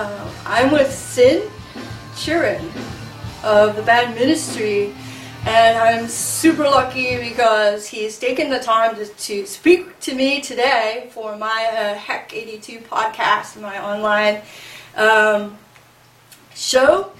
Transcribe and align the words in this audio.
Uh, 0.00 0.32
I'm 0.46 0.70
with 0.72 0.90
Sin 0.90 1.46
Quirin 2.14 2.64
of 3.44 3.76
the 3.76 3.82
band 3.82 4.14
Ministry, 4.14 4.94
and 5.44 5.76
I'm 5.76 6.08
super 6.08 6.62
lucky 6.62 7.18
because 7.18 7.86
he's 7.86 8.18
taken 8.18 8.48
the 8.48 8.60
time 8.60 8.96
to, 8.96 9.04
to 9.04 9.44
speak 9.44 10.00
to 10.00 10.14
me 10.14 10.40
today 10.40 11.10
for 11.12 11.36
my 11.36 11.68
uh, 11.70 11.98
Hek82 11.98 12.84
podcast, 12.84 13.60
my 13.60 13.78
online 13.78 14.40
um, 14.96 15.58
show. 16.54 17.12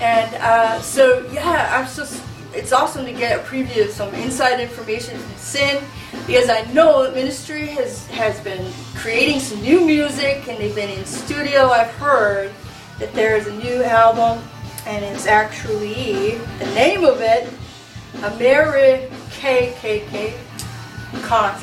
And 0.00 0.34
uh, 0.36 0.80
so, 0.80 1.28
yeah, 1.30 1.76
I'm 1.78 1.84
just, 1.94 2.22
it's 2.54 2.72
awesome 2.72 3.04
to 3.04 3.12
get 3.12 3.38
a 3.38 3.42
preview 3.42 3.84
of 3.84 3.90
some 3.90 4.14
inside 4.14 4.60
information 4.60 5.18
from 5.18 5.36
Sin 5.36 5.84
because 6.26 6.48
I 6.48 6.62
know 6.72 7.10
Ministry 7.10 7.66
has, 7.66 8.06
has 8.08 8.40
been 8.40 8.72
creating 8.94 9.40
some 9.40 9.60
new 9.60 9.84
music 9.84 10.48
and 10.48 10.58
they've 10.58 10.74
been 10.74 10.90
in 10.90 11.04
studio. 11.04 11.68
I've 11.68 11.90
heard 11.92 12.50
that 12.98 13.12
there's 13.12 13.46
a 13.46 13.52
new 13.52 13.82
album 13.84 14.42
and 14.86 15.04
it's 15.04 15.26
actually, 15.26 16.38
the 16.58 16.66
name 16.74 17.04
of 17.04 17.20
it, 17.20 17.52
AmeriKKKant, 18.14 19.10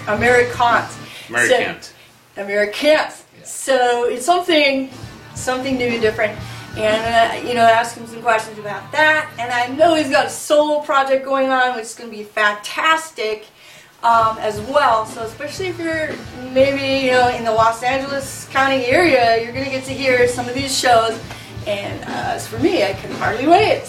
AmeriKKKant. 0.06 0.90
AmeriKKKant. 1.28 1.84
So, 2.36 2.44
AmeriKKKant. 2.44 3.24
So 3.44 4.06
it's 4.06 4.26
something, 4.26 4.92
something 5.34 5.78
new 5.78 5.88
and 5.88 6.02
different. 6.02 6.40
And, 6.78 7.44
uh, 7.44 7.48
you 7.48 7.54
know, 7.54 7.64
ask 7.64 7.98
him 7.98 8.08
some 8.08 8.22
questions 8.22 8.58
about 8.60 8.92
that. 8.92 9.30
And 9.38 9.52
I 9.52 9.68
know 9.76 9.96
he's 9.96 10.10
got 10.10 10.28
a 10.28 10.30
solo 10.30 10.82
project 10.82 11.26
going 11.26 11.50
on, 11.50 11.76
which 11.76 11.86
is 11.86 11.96
going 11.96 12.10
to 12.10 12.16
be 12.16 12.24
fantastic 12.24 13.48
um, 14.04 14.38
as 14.40 14.60
well. 14.62 15.06
So 15.06 15.24
especially 15.24 15.68
if 15.68 15.80
you're 15.80 16.10
maybe, 16.52 17.06
you 17.06 17.12
know, 17.12 17.30
in 17.30 17.44
the 17.44 17.52
Los 17.52 17.84
Angeles 17.84 18.48
County 18.50 18.86
area, 18.86 19.44
you're 19.44 19.54
to 19.54 19.70
get 19.70 19.84
to 19.86 19.94
hear 19.94 20.28
some 20.28 20.48
of 20.48 20.56
these 20.56 20.78
shows. 20.78 21.20
And 21.68 22.04
uh, 22.06 22.34
as 22.36 22.48
for 22.48 22.58
me, 22.60 22.84
I 22.84 22.94
can 22.94 23.12
hardly 23.16 23.48
wait. 23.48 23.84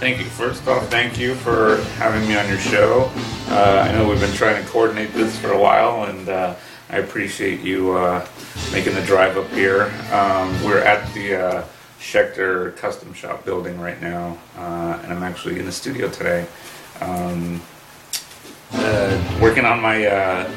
Thank 0.00 0.18
you. 0.18 0.24
First 0.24 0.66
off, 0.66 0.88
thank 0.88 1.18
you 1.18 1.34
for 1.34 1.76
having 1.98 2.26
me 2.26 2.34
on 2.34 2.48
your 2.48 2.58
show. 2.58 3.10
Uh, 3.48 3.86
I 3.86 3.92
know 3.92 4.08
we've 4.08 4.20
been 4.20 4.32
trying 4.32 4.62
to 4.62 4.66
coordinate 4.70 5.12
this 5.12 5.38
for 5.38 5.52
a 5.52 5.60
while, 5.60 6.04
and 6.04 6.26
uh, 6.30 6.54
I 6.88 6.98
appreciate 6.98 7.60
you 7.60 7.92
uh, 7.92 8.26
making 8.72 8.94
the 8.94 9.02
drive 9.02 9.36
up 9.36 9.50
here. 9.50 9.92
Um, 10.10 10.64
we're 10.64 10.78
at 10.78 11.12
the 11.12 11.34
uh, 11.36 11.64
Schecter 12.00 12.74
Custom 12.78 13.12
Shop 13.12 13.44
building 13.44 13.78
right 13.78 14.00
now, 14.00 14.38
uh, 14.56 14.98
and 15.02 15.12
I'm 15.12 15.22
actually 15.22 15.58
in 15.58 15.66
the 15.66 15.72
studio 15.72 16.08
today, 16.08 16.46
um, 17.02 17.60
uh, 18.72 19.38
working 19.40 19.64
on 19.64 19.80
my. 19.80 20.06
Uh, 20.06 20.50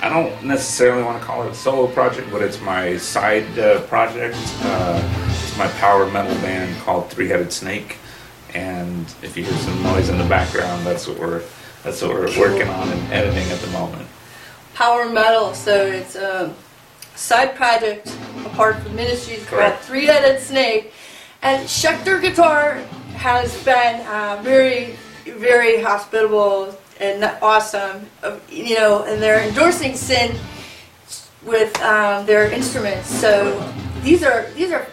I 0.00 0.08
don't 0.08 0.44
necessarily 0.44 1.02
want 1.02 1.20
to 1.20 1.26
call 1.26 1.42
it 1.42 1.50
a 1.50 1.54
solo 1.54 1.88
project, 1.88 2.30
but 2.30 2.40
it's 2.40 2.60
my 2.60 2.96
side 2.96 3.58
uh, 3.58 3.80
project. 3.82 4.36
Uh, 4.62 5.26
it's 5.28 5.58
my 5.58 5.66
power 5.78 6.08
metal 6.10 6.34
band 6.36 6.80
called 6.82 7.10
Three 7.10 7.28
Headed 7.28 7.52
Snake, 7.52 7.98
and 8.54 9.12
if 9.22 9.36
you 9.36 9.44
hear 9.44 9.56
some 9.58 9.82
noise 9.82 10.08
in 10.08 10.18
the 10.18 10.24
background, 10.24 10.86
that's 10.86 11.08
what 11.08 11.18
we're 11.18 11.42
that's 11.82 12.00
what 12.02 12.12
we're 12.12 12.38
working 12.38 12.68
on 12.68 12.88
and 12.88 13.12
editing 13.12 13.50
at 13.50 13.60
the 13.60 13.68
moment. 13.68 14.08
Power 14.74 15.08
metal, 15.08 15.54
so 15.54 15.86
it's 15.86 16.14
a 16.14 16.54
side 17.16 17.56
project 17.56 18.14
apart 18.46 18.76
from 18.76 18.94
ministries 18.94 19.44
called 19.46 19.74
Three 19.80 20.06
Headed 20.06 20.40
Snake. 20.40 20.92
And 21.42 21.68
Schecter 21.68 22.20
Guitar 22.20 22.74
has 23.14 23.62
been 23.64 24.06
uh, 24.06 24.40
very, 24.42 24.96
very 25.24 25.80
hospitable 25.82 26.76
and 27.00 27.24
awesome, 27.42 28.06
you 28.50 28.74
know, 28.74 29.04
and 29.04 29.22
they're 29.22 29.46
endorsing 29.46 29.94
Sin 29.94 30.36
with 31.44 31.80
um, 31.82 32.26
their 32.26 32.50
instruments. 32.50 33.08
So 33.08 33.58
these 34.02 34.22
are 34.22 34.50
these 34.50 34.72
are 34.72 34.86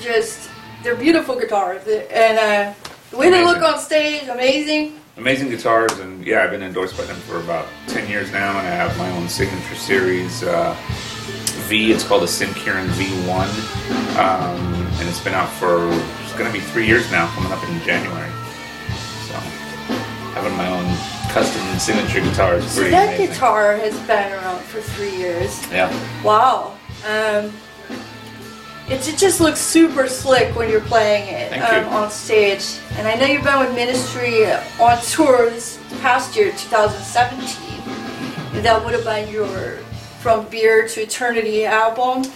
just 0.00 0.50
they're 0.82 0.96
beautiful 0.96 1.38
guitars, 1.38 1.86
and 1.86 2.38
uh, 2.38 2.74
the 3.10 3.16
way 3.16 3.30
they 3.30 3.44
look 3.44 3.62
on 3.62 3.78
stage, 3.78 4.28
amazing. 4.28 5.00
Amazing 5.16 5.48
guitars, 5.48 5.92
and 6.00 6.26
yeah, 6.26 6.42
I've 6.42 6.50
been 6.50 6.62
endorsed 6.62 6.96
by 6.96 7.04
them 7.04 7.16
for 7.16 7.38
about 7.38 7.68
10 7.86 8.10
years 8.10 8.32
now, 8.32 8.58
and 8.58 8.66
I 8.66 8.72
have 8.72 8.98
my 8.98 9.08
own 9.12 9.28
signature 9.28 9.76
series, 9.76 10.42
uh, 10.42 10.76
V. 11.68 11.92
It's 11.92 12.02
called 12.02 12.24
a 12.24 12.28
Sin 12.28 12.48
Quirin 12.48 12.88
V1, 12.88 14.18
um, 14.18 14.86
and 14.98 15.08
it's 15.08 15.20
been 15.22 15.34
out 15.34 15.48
for, 15.50 15.88
it's 16.24 16.32
going 16.32 16.46
to 16.46 16.52
be 16.52 16.58
three 16.58 16.88
years 16.88 17.08
now, 17.12 17.28
coming 17.28 17.52
up 17.52 17.62
in 17.62 17.80
January. 17.82 18.28
So, 19.28 19.34
having 20.34 20.56
my 20.56 20.68
own 20.68 21.13
custom 21.34 21.78
signature 21.80 22.20
guitar 22.20 22.54
is 22.54 22.70
So 22.70 22.76
pretty 22.76 22.90
that 22.92 23.08
amazing. 23.16 23.26
guitar 23.34 23.76
has 23.76 23.98
been 24.06 24.32
around 24.32 24.60
for 24.62 24.80
three 24.80 25.16
years. 25.16 25.60
Yeah, 25.68 25.90
Wow. 26.22 26.76
Um, 27.04 27.52
it, 28.88 29.06
it 29.08 29.18
just 29.18 29.40
looks 29.40 29.58
super 29.58 30.06
slick 30.06 30.54
when 30.54 30.70
you're 30.70 30.80
playing 30.82 31.26
it 31.28 31.52
um, 31.58 31.84
you. 31.84 31.90
on 31.90 32.10
stage. 32.10 32.78
And 32.92 33.08
I 33.08 33.16
know 33.16 33.26
you've 33.26 33.42
been 33.42 33.58
with 33.58 33.74
Ministry 33.74 34.46
on 34.80 35.00
tour 35.02 35.50
this 35.50 35.80
past 36.00 36.36
year, 36.36 36.52
2017. 36.52 38.62
That 38.62 38.84
would 38.84 38.94
have 38.94 39.04
been 39.04 39.28
your 39.32 39.78
From 40.20 40.46
Beer 40.48 40.86
to 40.86 41.00
Eternity 41.02 41.66
album. 41.66 42.30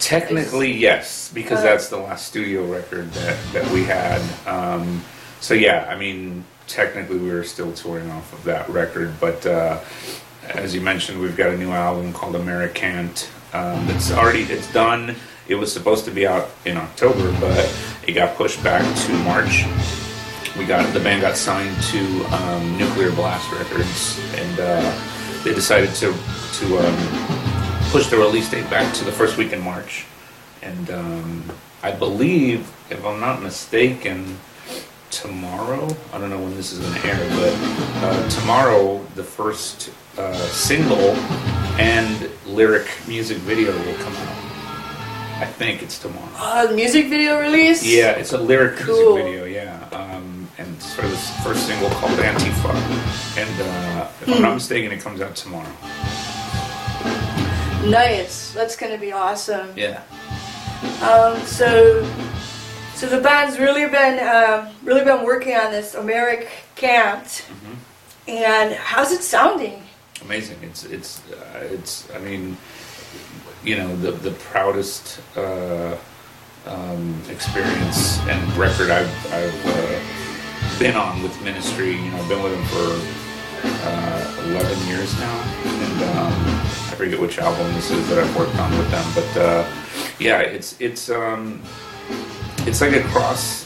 Technically, 0.00 0.72
yes, 0.72 1.30
because 1.32 1.60
Uh, 1.60 1.62
that's 1.62 1.88
the 1.88 1.98
last 1.98 2.26
studio 2.26 2.64
record 2.64 3.12
that, 3.12 3.36
that 3.52 3.70
we 3.70 3.84
had. 3.84 4.20
Um, 4.46 5.04
so 5.40 5.54
yeah, 5.54 5.86
I 5.88 5.96
mean, 5.96 6.44
technically 6.66 7.18
we 7.18 7.30
were 7.30 7.44
still 7.44 7.72
touring 7.72 8.10
off 8.10 8.32
of 8.32 8.44
that 8.44 8.68
record, 8.68 9.14
but 9.20 9.44
uh, 9.46 9.80
as 10.48 10.74
you 10.74 10.80
mentioned, 10.80 11.20
we've 11.20 11.36
got 11.36 11.50
a 11.50 11.56
new 11.56 11.70
album 11.70 12.12
called 12.12 12.34
AmeriKKKant. 12.34 13.30
Um, 13.54 13.86
that's 13.86 14.10
already 14.12 14.42
it's 14.42 14.72
done. 14.72 15.14
It 15.46 15.54
was 15.54 15.72
supposed 15.72 16.04
to 16.06 16.10
be 16.10 16.26
out 16.26 16.50
in 16.64 16.76
October, 16.76 17.30
but 17.40 17.72
it 18.06 18.12
got 18.12 18.36
pushed 18.36 18.62
back 18.64 18.82
to 19.06 19.12
March. 19.24 19.64
We 20.58 20.64
got 20.64 20.92
the 20.94 21.00
band 21.00 21.22
got 21.22 21.36
signed 21.36 21.76
to 21.84 22.24
um, 22.34 22.78
Nuclear 22.78 23.10
Blast 23.10 23.50
Records, 23.52 24.20
and 24.34 24.60
uh, 24.60 25.42
they 25.44 25.54
decided 25.54 25.94
to 25.96 26.12
to 26.12 26.78
um, 26.78 27.44
push 27.90 28.08
the 28.08 28.16
release 28.16 28.50
date 28.50 28.68
back 28.70 28.92
to 28.94 29.04
the 29.04 29.12
first 29.12 29.36
week 29.36 29.52
in 29.52 29.60
March. 29.60 30.06
And 30.62 30.90
um, 30.90 31.44
I 31.82 31.92
believe, 31.92 32.60
if 32.90 33.04
I'm 33.04 33.20
not 33.20 33.42
mistaken, 33.42 34.38
tomorrow. 35.14 35.86
I 36.12 36.18
don't 36.18 36.30
know 36.30 36.38
when 36.38 36.54
this 36.56 36.72
is 36.72 36.80
going 36.80 36.94
to 36.94 37.06
air, 37.06 37.28
but 37.30 37.54
uh, 38.04 38.28
tomorrow 38.28 39.04
the 39.14 39.22
first 39.24 39.90
uh, 40.18 40.32
single 40.48 41.10
and 41.78 42.28
lyric 42.46 42.88
music 43.06 43.38
video 43.38 43.72
will 43.72 43.94
come 43.96 44.14
out. 44.16 44.36
I 45.40 45.46
think 45.46 45.82
it's 45.82 45.98
tomorrow. 45.98 46.28
Uh, 46.36 46.66
the 46.66 46.74
music 46.74 47.08
video 47.08 47.40
release? 47.40 47.84
Yeah, 47.84 48.10
it's 48.12 48.32
a 48.32 48.38
lyric 48.38 48.76
Cool. 48.76 49.14
music 49.16 49.24
video. 49.24 49.44
Yeah, 49.44 49.88
um, 49.92 50.48
and 50.58 50.74
it's 50.76 50.94
for 50.94 51.02
this 51.02 51.30
first 51.42 51.66
single 51.66 51.90
called 51.90 52.18
Antifa. 52.18 52.74
And 53.36 53.60
uh, 53.60 54.08
if 54.20 54.28
I'm 54.28 54.36
Hmm. 54.36 54.42
not 54.42 54.54
mistaken, 54.60 54.92
it 54.92 55.00
comes 55.00 55.20
out 55.20 55.34
tomorrow. 55.36 55.70
Nice. 57.88 58.52
That's 58.52 58.76
to 58.92 58.98
be 58.98 59.12
awesome. 59.12 59.68
Yeah. 59.76 60.02
Um, 61.02 61.38
so, 61.44 62.02
so 63.04 63.16
the 63.16 63.22
band's 63.22 63.58
really 63.58 63.86
been 63.88 64.18
um, 64.26 64.68
really 64.82 65.04
been 65.04 65.24
working 65.24 65.54
on 65.54 65.70
this 65.70 65.94
Americ 65.94 66.48
Cant, 66.76 67.44
Mhm. 67.48 67.76
and 68.28 68.74
how's 68.74 69.12
it 69.12 69.22
sounding? 69.22 69.82
amazing. 70.22 70.56
It's 70.62 70.84
it's 70.84 71.20
uh, 71.30 71.58
it's. 71.70 72.08
I 72.14 72.18
mean, 72.18 72.56
you 73.62 73.76
know, 73.76 73.94
the 73.96 74.12
the 74.12 74.30
proudest 74.32 75.20
uh, 75.36 75.96
um, 76.66 77.20
experience 77.28 78.18
and 78.20 78.40
record 78.56 78.90
I've 78.90 79.12
I've 79.32 79.66
uh, 79.66 80.78
been 80.78 80.96
on 80.96 81.22
with 81.22 81.34
Ministry. 81.42 81.92
You 81.92 82.10
know, 82.10 82.18
I've 82.22 82.28
been 82.28 82.42
with 82.42 82.52
them 82.54 82.64
for 82.72 83.68
uh, 83.86 84.42
11 84.46 84.88
years 84.88 85.12
now, 85.18 85.36
and 85.64 86.02
um, 86.16 86.32
I 86.90 86.94
forget 86.96 87.20
which 87.20 87.38
album 87.38 87.70
this 87.74 87.90
is 87.90 88.08
that 88.08 88.18
I've 88.18 88.34
worked 88.36 88.56
on 88.56 88.70
with 88.78 88.90
them. 88.90 89.06
But 89.14 89.36
uh, 89.36 89.64
yeah, 90.18 90.40
it's 90.40 90.74
it's 90.80 91.10
um, 91.10 91.60
it's 92.66 92.80
like 92.80 92.94
a 92.94 93.02
cross. 93.04 93.64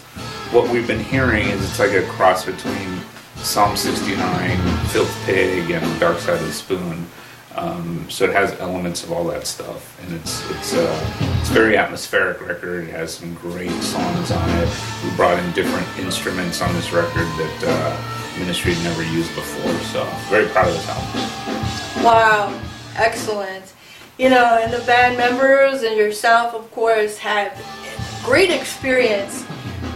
What 0.51 0.71
we've 0.71 0.87
been 0.87 1.03
hearing 1.03 1.47
is 1.47 1.63
it's 1.63 1.79
like 1.79 1.93
a 1.93 2.07
cross 2.09 2.45
between 2.45 3.01
Psalm 3.37 3.77
69, 3.77 4.59
Filth 4.89 5.15
Pig, 5.25 5.71
and 5.71 6.01
Dark 6.01 6.19
Side 6.19 6.41
of 6.41 6.47
the 6.47 6.53
Spoon. 6.53 7.07
Um, 7.55 8.07
so 8.09 8.25
it 8.25 8.33
has 8.33 8.59
elements 8.61 9.05
of 9.05 9.13
all 9.13 9.25
that 9.25 9.47
stuff, 9.47 10.01
and 10.03 10.15
it's 10.15 10.49
it's 10.51 10.75
uh, 10.75 11.39
it's 11.41 11.51
a 11.51 11.53
very 11.53 11.77
atmospheric 11.77 12.41
record. 12.41 12.89
It 12.89 12.93
has 12.93 13.15
some 13.15 13.35
great 13.35 13.71
songs 13.83 14.31
on 14.31 14.49
it. 14.51 14.69
We 15.05 15.11
brought 15.17 15.39
in 15.43 15.53
different 15.53 15.87
instruments 15.99 16.63
on 16.63 16.73
this 16.75 16.93
record 16.93 17.27
that 17.27 17.65
uh, 17.67 18.39
Ministry 18.39 18.75
had 18.75 18.85
never 18.85 19.03
used 19.03 19.35
before. 19.35 19.73
So 19.93 20.05
very 20.29 20.47
proud 20.49 20.69
of 20.69 20.75
this 20.75 20.89
album. 20.89 22.05
Wow, 22.05 22.61
excellent. 22.97 23.75
You 24.19 24.31
know, 24.31 24.59
and 24.61 24.73
the 24.73 24.85
band 24.85 25.17
members 25.17 25.83
and 25.83 25.97
yourself, 25.97 26.55
of 26.55 26.71
course, 26.73 27.19
have 27.19 27.53
great 28.29 28.51
experience. 28.51 29.45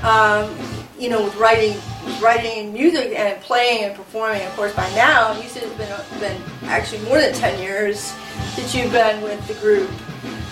Um, 0.02 0.56
you 0.98 1.10
know, 1.10 1.22
with 1.24 1.36
writing, 1.36 1.76
writing 2.20 2.72
music 2.72 3.12
and 3.16 3.38
playing 3.42 3.84
and 3.84 3.94
performing. 3.94 4.40
Of 4.42 4.54
course, 4.56 4.74
by 4.74 4.88
now 4.94 5.38
you 5.38 5.48
said 5.48 5.64
it's 5.64 5.74
been 5.74 6.20
been 6.20 6.40
actually 6.64 7.02
more 7.02 7.20
than 7.20 7.34
ten 7.34 7.60
years 7.60 8.14
that 8.56 8.72
you've 8.74 8.90
been 8.92 9.20
with 9.22 9.46
the 9.48 9.54
group. 9.54 9.90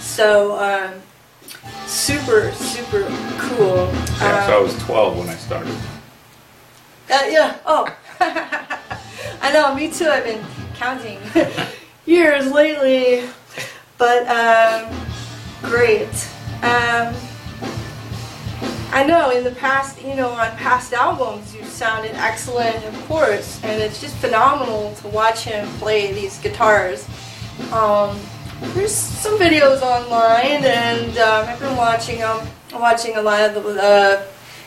So, 0.01 0.59
um, 0.59 0.95
super 1.87 2.53
super 2.53 3.05
cool. 3.39 3.89
Yeah, 4.21 4.47
so 4.47 4.53
I 4.53 4.57
Um, 4.57 4.63
was 4.65 4.79
12 4.85 5.19
when 5.19 5.29
I 5.29 5.37
started. 5.37 5.75
Uh, 7.11 7.25
yeah. 7.29 7.57
Oh, 7.65 7.87
I 8.21 9.53
know. 9.53 9.75
Me 9.75 9.91
too. 9.91 10.07
I've 10.09 10.25
been 10.25 10.45
counting 10.75 11.19
years 12.07 12.51
lately, 12.53 13.29
but 13.99 14.27
um, 14.29 14.93
great. 15.63 16.09
Um, 16.63 17.15
I 18.93 19.07
know 19.07 19.31
in 19.31 19.45
the 19.45 19.53
past, 19.53 20.03
you 20.03 20.17
know, 20.17 20.31
on 20.31 20.51
past 20.57 20.93
albums, 20.93 21.55
you 21.55 21.65
sounded 21.65 22.13
excellent, 22.17 22.85
of 22.85 23.07
course, 23.07 23.63
and 23.63 23.81
it's 23.81 24.01
just 24.01 24.17
phenomenal 24.17 24.95
to 24.97 25.09
watch 25.09 25.45
him 25.45 25.69
play 25.79 26.13
these 26.13 26.39
guitars. 26.41 27.09
Um, 27.73 28.19
there's 28.75 28.93
some 28.95 29.39
videos 29.39 29.81
online, 29.81 30.65
and 30.65 31.17
um, 31.19 31.49
I've 31.49 31.61
been 31.61 31.77
watching 31.77 32.19
them, 32.19 32.45
watching 32.73 33.17
a 33.17 33.23
lot 33.23 33.43
of 33.43 33.63
the 33.63 33.81
uh, 33.81 34.27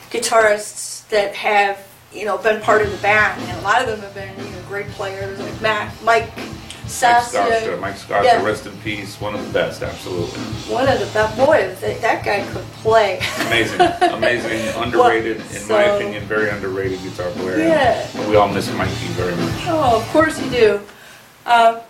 guitarists 0.09 1.05
that 1.09 1.35
have, 1.35 1.85
you 2.13 2.23
know, 2.23 2.37
been 2.37 2.61
part 2.61 2.81
of 2.81 2.91
the 2.91 2.97
band, 2.99 3.41
and 3.41 3.59
a 3.59 3.61
lot 3.61 3.81
of 3.81 3.87
them 3.87 3.99
have 3.99 4.13
been, 4.15 4.35
you 4.45 4.51
know, 4.51 4.61
great 4.69 4.87
players 4.89 5.37
like 5.37 5.91
Mike 6.01 6.31
Mike 7.01 7.23
Sasson, 7.23 7.79
Mike 7.81 7.95
Scaccia, 7.95 8.23
Yeah. 8.23 8.43
rest 8.43 8.65
in 8.65 8.71
peace, 8.79 9.19
one 9.19 9.33
of 9.35 9.45
the 9.45 9.51
best, 9.53 9.81
absolutely. 9.81 10.39
one 10.73 10.87
of 10.87 10.99
the 10.99 11.05
best 11.07 11.35
boys. 11.37 11.79
That, 11.81 12.01
that 12.01 12.23
guy 12.23 12.45
could 12.51 12.63
play. 12.83 13.19
Amazing, 13.47 13.81
amazing, 14.13 14.67
underrated, 14.83 15.37
in 15.55 15.67
my 15.67 15.83
opinion, 15.83 16.23
very 16.25 16.49
underrated 16.49 17.01
guitar 17.01 17.29
player. 17.31 17.57
Yeah. 17.59 18.29
We 18.29 18.35
all 18.35 18.47
miss 18.47 18.71
Mikey 18.75 18.91
very 19.17 19.35
much. 19.35 19.53
Oh, 19.67 19.97
of 20.01 20.07
course 20.09 20.39
you 20.43 20.49
do. 20.51 20.79
Uh, 21.45 21.81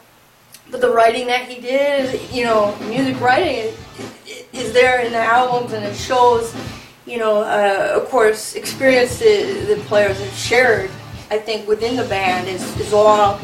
but 0.72 0.82
the 0.82 0.90
writing 0.90 1.28
that 1.28 1.48
he 1.48 1.62
did, 1.62 2.20
you 2.32 2.46
know, 2.46 2.76
music 2.88 3.20
writing 3.22 3.74
i- 4.00 4.30
i- 4.32 4.46
is 4.54 4.74
there 4.74 5.02
in 5.02 5.12
the 5.12 5.20
albums 5.20 5.74
and 5.74 5.86
it 5.86 5.96
shows, 5.96 6.56
you 7.06 7.18
know, 7.18 7.42
uh, 7.44 7.92
of 8.02 8.10
course, 8.10 8.56
experience 8.56 9.20
the, 9.20 9.66
the 9.68 9.76
players 9.88 10.18
have 10.20 10.34
shared, 10.34 10.90
I 11.30 11.38
think, 11.38 11.68
within 11.68 11.96
the 11.96 12.06
band 12.06 12.48
is, 12.48 12.64
is 12.80 12.94
all 12.94 13.40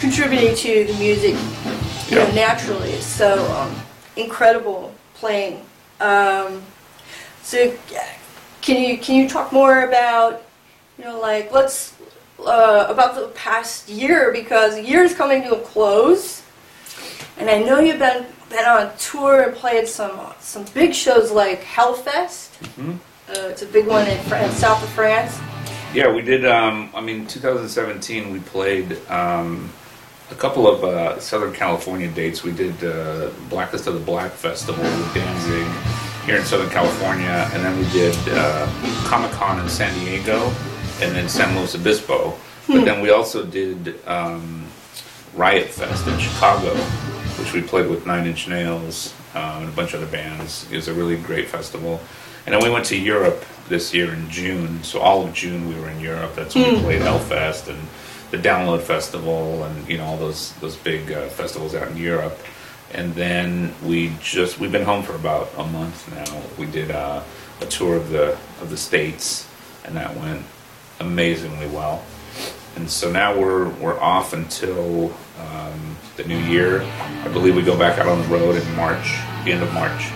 contributing 0.00 0.54
to 0.54 0.84
the 0.84 0.98
music, 0.98 1.34
you 2.08 2.16
know, 2.16 2.30
naturally. 2.32 3.00
So, 3.00 3.44
um, 3.52 3.74
incredible 4.16 4.94
playing. 5.14 5.62
Um, 6.00 6.62
so, 7.42 7.74
can 8.60 8.82
you, 8.82 8.98
can 8.98 9.16
you 9.16 9.28
talk 9.28 9.52
more 9.52 9.82
about, 9.82 10.42
you 10.98 11.04
know, 11.04 11.18
like, 11.18 11.52
let's, 11.52 11.94
uh, 12.40 12.86
about 12.88 13.14
the 13.14 13.28
past 13.28 13.88
year 13.88 14.32
because 14.32 14.76
the 14.76 14.84
year 14.84 15.02
is 15.02 15.14
coming 15.14 15.42
to 15.42 15.56
a 15.56 15.60
close, 15.60 16.42
and 17.36 17.50
I 17.50 17.58
know 17.58 17.80
you've 17.80 17.98
been 17.98 18.26
been 18.48 18.64
on 18.64 18.96
tour 18.96 19.42
and 19.42 19.54
played 19.54 19.86
some 19.86 20.18
some 20.40 20.64
big 20.72 20.94
shows 20.94 21.30
like 21.30 21.62
Hellfest. 21.62 22.50
Mhm. 22.78 22.98
Uh, 23.28 23.48
it's 23.48 23.62
a 23.62 23.66
big 23.66 23.86
one 23.86 24.06
in 24.06 24.18
south 24.52 24.82
of 24.82 24.88
France. 24.90 25.38
Yeah, 25.92 26.10
we 26.12 26.22
did. 26.22 26.46
Um, 26.46 26.90
I 26.94 27.00
mean, 27.00 27.26
2017, 27.26 28.30
we 28.30 28.40
played 28.40 28.96
um, 29.10 29.70
a 30.30 30.34
couple 30.34 30.68
of 30.68 30.84
uh, 30.84 31.18
Southern 31.20 31.52
California 31.52 32.08
dates. 32.08 32.42
We 32.42 32.52
did 32.52 32.82
uh, 32.84 33.30
Blackest 33.48 33.86
of 33.86 33.94
the 33.94 34.00
Black 34.00 34.32
Festival 34.32 34.82
with 34.82 35.14
Danzig 35.14 35.66
here 36.24 36.36
in 36.36 36.44
Southern 36.44 36.70
California, 36.70 37.48
and 37.52 37.64
then 37.64 37.78
we 37.78 37.88
did 37.90 38.14
uh, 38.28 38.66
Comic 39.06 39.30
Con 39.32 39.58
in 39.60 39.68
San 39.68 39.92
Diego, 40.00 40.52
and 41.00 41.14
then 41.14 41.28
San 41.28 41.56
Luis 41.56 41.74
Obispo. 41.74 42.36
But 42.66 42.84
then 42.84 43.00
we 43.00 43.10
also 43.10 43.46
did 43.46 44.06
um, 44.06 44.66
Riot 45.34 45.68
Fest 45.68 46.06
in 46.06 46.18
Chicago, 46.18 46.74
which 47.38 47.54
we 47.54 47.62
played 47.62 47.88
with 47.88 48.06
Nine 48.06 48.26
Inch 48.26 48.46
Nails 48.46 49.14
uh, 49.34 49.60
and 49.60 49.68
a 49.70 49.72
bunch 49.72 49.94
of 49.94 50.02
other 50.02 50.12
bands. 50.12 50.70
It 50.70 50.76
was 50.76 50.88
a 50.88 50.92
really 50.92 51.16
great 51.16 51.48
festival. 51.48 51.98
And 52.44 52.54
then 52.54 52.62
we 52.62 52.70
went 52.70 52.84
to 52.86 52.96
Europe 52.98 53.42
this 53.68 53.94
year 53.94 54.12
in 54.12 54.28
June. 54.28 54.82
So 54.82 55.00
all 55.00 55.26
of 55.26 55.32
June 55.32 55.66
we 55.66 55.80
were 55.80 55.88
in 55.88 56.00
Europe. 56.00 56.34
That's 56.34 56.54
when 56.54 56.74
we 56.74 56.80
played 56.80 57.02
Hellfest 57.02 57.68
and 57.68 57.78
the 58.30 58.36
Download 58.36 58.80
Festival 58.80 59.64
and 59.64 59.88
you 59.88 59.98
know 59.98 60.04
all 60.04 60.16
those 60.16 60.52
those 60.54 60.76
big 60.76 61.10
uh, 61.12 61.28
festivals 61.28 61.74
out 61.74 61.88
in 61.88 61.96
Europe. 61.96 62.38
And 62.92 63.14
then 63.14 63.74
we 63.84 64.12
just 64.20 64.58
we've 64.58 64.72
been 64.72 64.84
home 64.84 65.02
for 65.02 65.14
about 65.14 65.50
a 65.56 65.64
month 65.64 66.10
now. 66.14 66.42
We 66.58 66.70
did 66.70 66.90
uh, 66.90 67.22
a 67.60 67.66
tour 67.66 67.96
of 67.96 68.10
the 68.10 68.38
of 68.60 68.70
the 68.70 68.76
states, 68.76 69.48
and 69.84 69.96
that 69.96 70.16
went 70.16 70.44
amazingly 71.00 71.68
well. 71.68 72.02
And 72.76 72.90
so 72.90 73.10
now 73.10 73.38
we're 73.38 73.68
we're 73.68 73.98
off 74.00 74.32
until 74.32 75.12
um, 75.40 75.96
the 76.16 76.24
new 76.24 76.38
year. 76.38 76.82
I 77.24 77.28
believe 77.28 77.56
we 77.56 77.62
go 77.62 77.78
back 77.78 77.98
out 77.98 78.06
on 78.06 78.20
the 78.22 78.28
road 78.28 78.56
in 78.56 78.76
March, 78.76 79.18
the 79.44 79.52
end 79.52 79.62
of 79.62 79.72
March. 79.74 80.10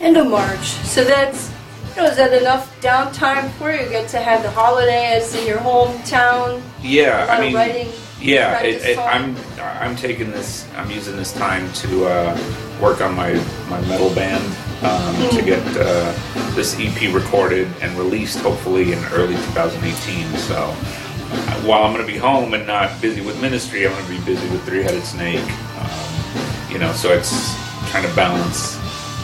End 0.00 0.16
of 0.16 0.26
March. 0.28 0.66
So 0.84 1.04
that's 1.04 1.49
is 1.98 2.16
that 2.16 2.32
enough 2.32 2.80
downtime 2.80 3.50
for 3.52 3.70
you? 3.72 3.88
Get 3.88 4.08
to 4.10 4.18
have 4.18 4.42
the 4.42 4.50
holidays 4.50 5.34
in 5.34 5.46
your 5.46 5.58
hometown. 5.58 6.62
Yeah, 6.82 7.26
I 7.28 7.40
mean, 7.40 7.54
writing. 7.54 7.88
yeah, 8.20 8.60
it, 8.62 8.82
it. 8.84 8.98
I'm 8.98 9.36
I'm 9.58 9.96
taking 9.96 10.30
this. 10.30 10.66
I'm 10.76 10.90
using 10.90 11.16
this 11.16 11.32
time 11.32 11.70
to 11.74 12.06
uh, 12.06 12.78
work 12.80 13.00
on 13.00 13.14
my 13.14 13.32
my 13.68 13.80
metal 13.82 14.14
band 14.14 14.44
um, 14.84 15.14
to 15.36 15.42
get 15.42 15.62
uh, 15.76 16.12
this 16.54 16.76
EP 16.78 17.12
recorded 17.14 17.68
and 17.82 17.96
released, 17.98 18.38
hopefully 18.38 18.92
in 18.92 18.98
early 19.12 19.34
2018. 19.52 20.26
So. 20.38 20.56
uh, 20.56 21.60
While 21.62 21.84
I'm 21.84 21.92
going 21.94 22.04
to 22.06 22.12
be 22.12 22.18
home 22.18 22.54
and 22.54 22.66
not 22.66 23.00
busy 23.00 23.20
with 23.20 23.40
ministry, 23.40 23.86
I'm 23.86 23.92
going 23.92 24.06
to 24.06 24.10
be 24.18 24.24
busy 24.24 24.48
with 24.50 24.64
Three 24.64 24.82
Headed 24.82 25.04
Snake. 25.04 25.44
Um, 25.78 26.72
you 26.72 26.78
know, 26.78 26.92
so 26.92 27.12
it's 27.12 27.54
trying 27.90 28.08
to 28.08 28.14
balance 28.16 28.76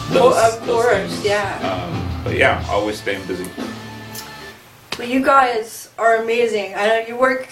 those. 0.09 0.35
Oh, 0.37 0.53
of 0.55 0.65
those 0.65 0.83
course, 0.83 1.11
things. 1.11 1.25
yeah. 1.25 1.59
Um, 1.67 2.16
but 2.27 2.35
yeah, 2.35 2.61
always 2.67 2.99
staying 2.99 3.25
busy. 3.25 3.49
But 4.97 5.07
you 5.07 5.23
guys 5.23 5.89
are 5.97 6.17
amazing. 6.17 6.75
I 6.75 6.87
know 6.87 6.99
you 7.07 7.15
work 7.15 7.47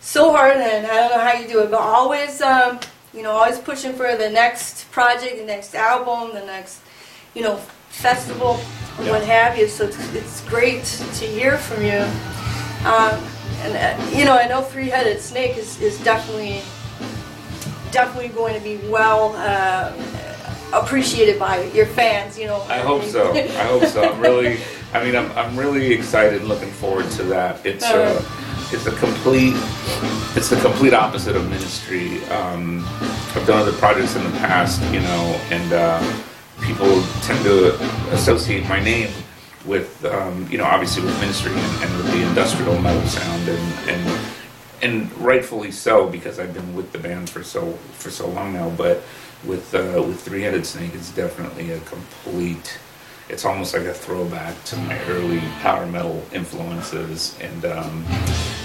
so 0.00 0.30
hard, 0.30 0.58
and 0.58 0.86
I 0.86 0.94
don't 0.94 1.10
know 1.10 1.24
how 1.24 1.32
you 1.32 1.48
do 1.48 1.60
it, 1.64 1.72
but 1.72 1.80
always, 1.80 2.40
um, 2.40 2.78
you 3.12 3.22
know, 3.24 3.32
always 3.32 3.58
pushing 3.58 3.94
for 3.94 4.14
the 4.16 4.30
next 4.30 4.88
project, 4.92 5.38
the 5.38 5.44
next 5.44 5.74
album, 5.74 6.34
the 6.34 6.46
next, 6.46 6.82
you 7.34 7.42
know, 7.42 7.56
festival, 7.88 8.60
or 9.00 9.10
what 9.10 9.24
have 9.24 9.58
you. 9.58 9.66
So 9.66 9.86
it's, 9.86 10.14
it's 10.14 10.40
great 10.48 10.84
to 10.84 11.26
hear 11.26 11.58
from 11.58 11.82
you. 11.82 12.06
Um, 12.86 13.20
and 13.64 13.74
uh, 13.76 14.16
you 14.16 14.24
know, 14.24 14.36
I 14.36 14.46
know 14.46 14.62
Three 14.62 14.88
Headed 14.88 15.20
Snake 15.20 15.56
is, 15.56 15.80
is 15.80 15.98
definitely, 16.04 16.62
definitely 17.90 18.28
going 18.28 18.54
to 18.54 18.60
be 18.60 18.76
well. 18.88 19.34
Uh, 19.36 19.92
appreciated 20.72 21.38
by 21.38 21.64
your 21.72 21.86
fans, 21.86 22.38
you 22.38 22.46
know. 22.46 22.62
I 22.62 22.78
hope 22.78 23.04
so. 23.04 23.32
I 23.32 23.64
hope 23.64 23.84
so. 23.84 24.02
I'm 24.02 24.20
really, 24.20 24.58
I 24.92 25.04
mean, 25.04 25.16
I'm, 25.16 25.30
I'm 25.32 25.56
really 25.56 25.92
excited 25.92 26.40
and 26.40 26.48
looking 26.48 26.70
forward 26.70 27.10
to 27.12 27.22
that. 27.24 27.64
It's 27.64 27.84
a, 27.84 28.24
it's 28.72 28.86
a 28.86 28.92
complete, 28.96 29.54
it's 30.36 30.48
the 30.48 30.60
complete 30.60 30.94
opposite 30.94 31.36
of 31.36 31.48
ministry. 31.50 32.24
Um, 32.26 32.84
I've 33.34 33.46
done 33.46 33.60
other 33.60 33.72
projects 33.72 34.16
in 34.16 34.24
the 34.24 34.30
past, 34.38 34.82
you 34.92 35.00
know, 35.00 35.40
and 35.50 35.72
uh, 35.72 36.22
people 36.62 37.02
tend 37.22 37.44
to 37.44 37.74
associate 38.12 38.68
my 38.68 38.80
name 38.80 39.10
with, 39.66 40.04
um, 40.06 40.46
you 40.50 40.58
know, 40.58 40.64
obviously 40.64 41.04
with 41.04 41.18
ministry 41.20 41.52
and, 41.52 41.84
and 41.84 41.96
with 41.96 42.10
the 42.12 42.22
industrial 42.28 42.80
metal 42.80 43.06
sound, 43.08 43.48
and 43.48 43.88
and 43.88 44.20
and 44.82 45.18
rightfully 45.18 45.70
so 45.70 46.08
because 46.08 46.40
I've 46.40 46.52
been 46.52 46.74
with 46.74 46.90
the 46.92 46.98
band 46.98 47.30
for 47.30 47.44
so 47.44 47.72
for 47.92 48.10
so 48.10 48.28
long 48.28 48.52
now. 48.52 48.70
But 48.70 49.02
with 49.46 49.74
uh, 49.74 50.02
with 50.02 50.20
Three 50.20 50.42
Headed 50.42 50.66
Snake, 50.66 50.94
it's 50.94 51.10
definitely 51.10 51.72
a 51.72 51.80
complete. 51.80 52.78
It's 53.28 53.44
almost 53.44 53.74
like 53.74 53.84
a 53.84 53.94
throwback 53.94 54.62
to 54.64 54.76
my 54.76 54.98
early 55.04 55.40
power 55.60 55.86
metal 55.86 56.22
influences, 56.32 57.36
and 57.40 57.64
um, 57.64 58.04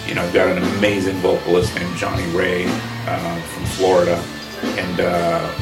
you 0.08 0.16
know 0.16 0.24
I've 0.24 0.34
got 0.34 0.48
an 0.50 0.64
amazing 0.78 1.16
vocalist 1.18 1.74
named 1.76 1.96
Johnny 1.98 2.26
Ray 2.36 2.66
uh, 3.08 3.42
from 3.42 3.66
Florida, 3.66 4.22
and 4.62 5.00
uh, 5.00 5.54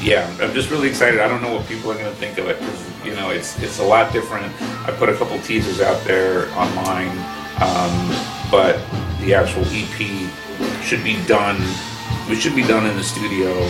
yeah, 0.00 0.28
I'm 0.40 0.52
just 0.54 0.70
really 0.70 0.88
excited. 0.88 1.20
I 1.20 1.28
don't 1.28 1.42
know 1.42 1.54
what 1.54 1.66
people 1.66 1.90
are 1.90 1.94
going 1.94 2.12
to 2.12 2.16
think 2.16 2.38
of 2.38 2.48
it 2.48 2.58
because 2.58 3.04
you 3.04 3.14
know 3.14 3.30
it's 3.30 3.58
it's 3.62 3.78
a 3.78 3.84
lot 3.84 4.12
different. 4.12 4.52
I 4.86 4.92
put 4.92 5.08
a 5.08 5.16
couple 5.16 5.38
teasers 5.40 5.80
out 5.80 6.02
there 6.04 6.48
online, 6.54 7.10
um, 7.60 8.10
but 8.50 8.78
the 9.20 9.34
actual 9.34 9.64
EP 9.68 10.30
should 10.82 11.04
be 11.04 11.22
done. 11.26 11.60
We 12.28 12.36
should 12.36 12.56
be 12.56 12.62
done 12.62 12.86
in 12.86 12.96
the 12.96 13.04
studio 13.04 13.68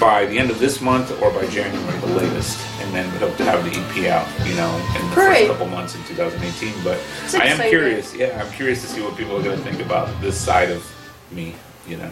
by 0.00 0.26
the 0.26 0.38
end 0.38 0.50
of 0.50 0.58
this 0.58 0.80
month 0.80 1.10
or 1.22 1.30
by 1.30 1.46
January, 1.46 1.98
the 2.00 2.06
latest, 2.08 2.58
and 2.80 2.92
then 2.94 3.10
we 3.12 3.18
hope 3.18 3.36
to 3.36 3.44
have 3.44 3.64
the 3.64 3.70
EP 3.70 4.10
out, 4.10 4.26
you 4.46 4.54
know, 4.56 4.74
in 5.00 5.08
the 5.08 5.14
Great. 5.14 5.46
first 5.46 5.50
couple 5.52 5.66
months 5.66 5.94
in 5.94 6.02
2018. 6.04 6.72
But 6.82 6.98
I 6.98 7.46
am 7.46 7.52
exciting. 7.52 7.68
curious. 7.70 8.14
Yeah, 8.14 8.42
I'm 8.44 8.50
curious 8.52 8.80
to 8.82 8.88
see 8.88 9.02
what 9.02 9.16
people 9.16 9.36
are 9.36 9.42
going 9.42 9.56
to 9.56 9.64
think 9.64 9.80
about 9.84 10.08
this 10.20 10.38
side 10.40 10.70
of 10.70 10.84
me. 11.30 11.54
You 11.88 11.98
know. 11.98 12.10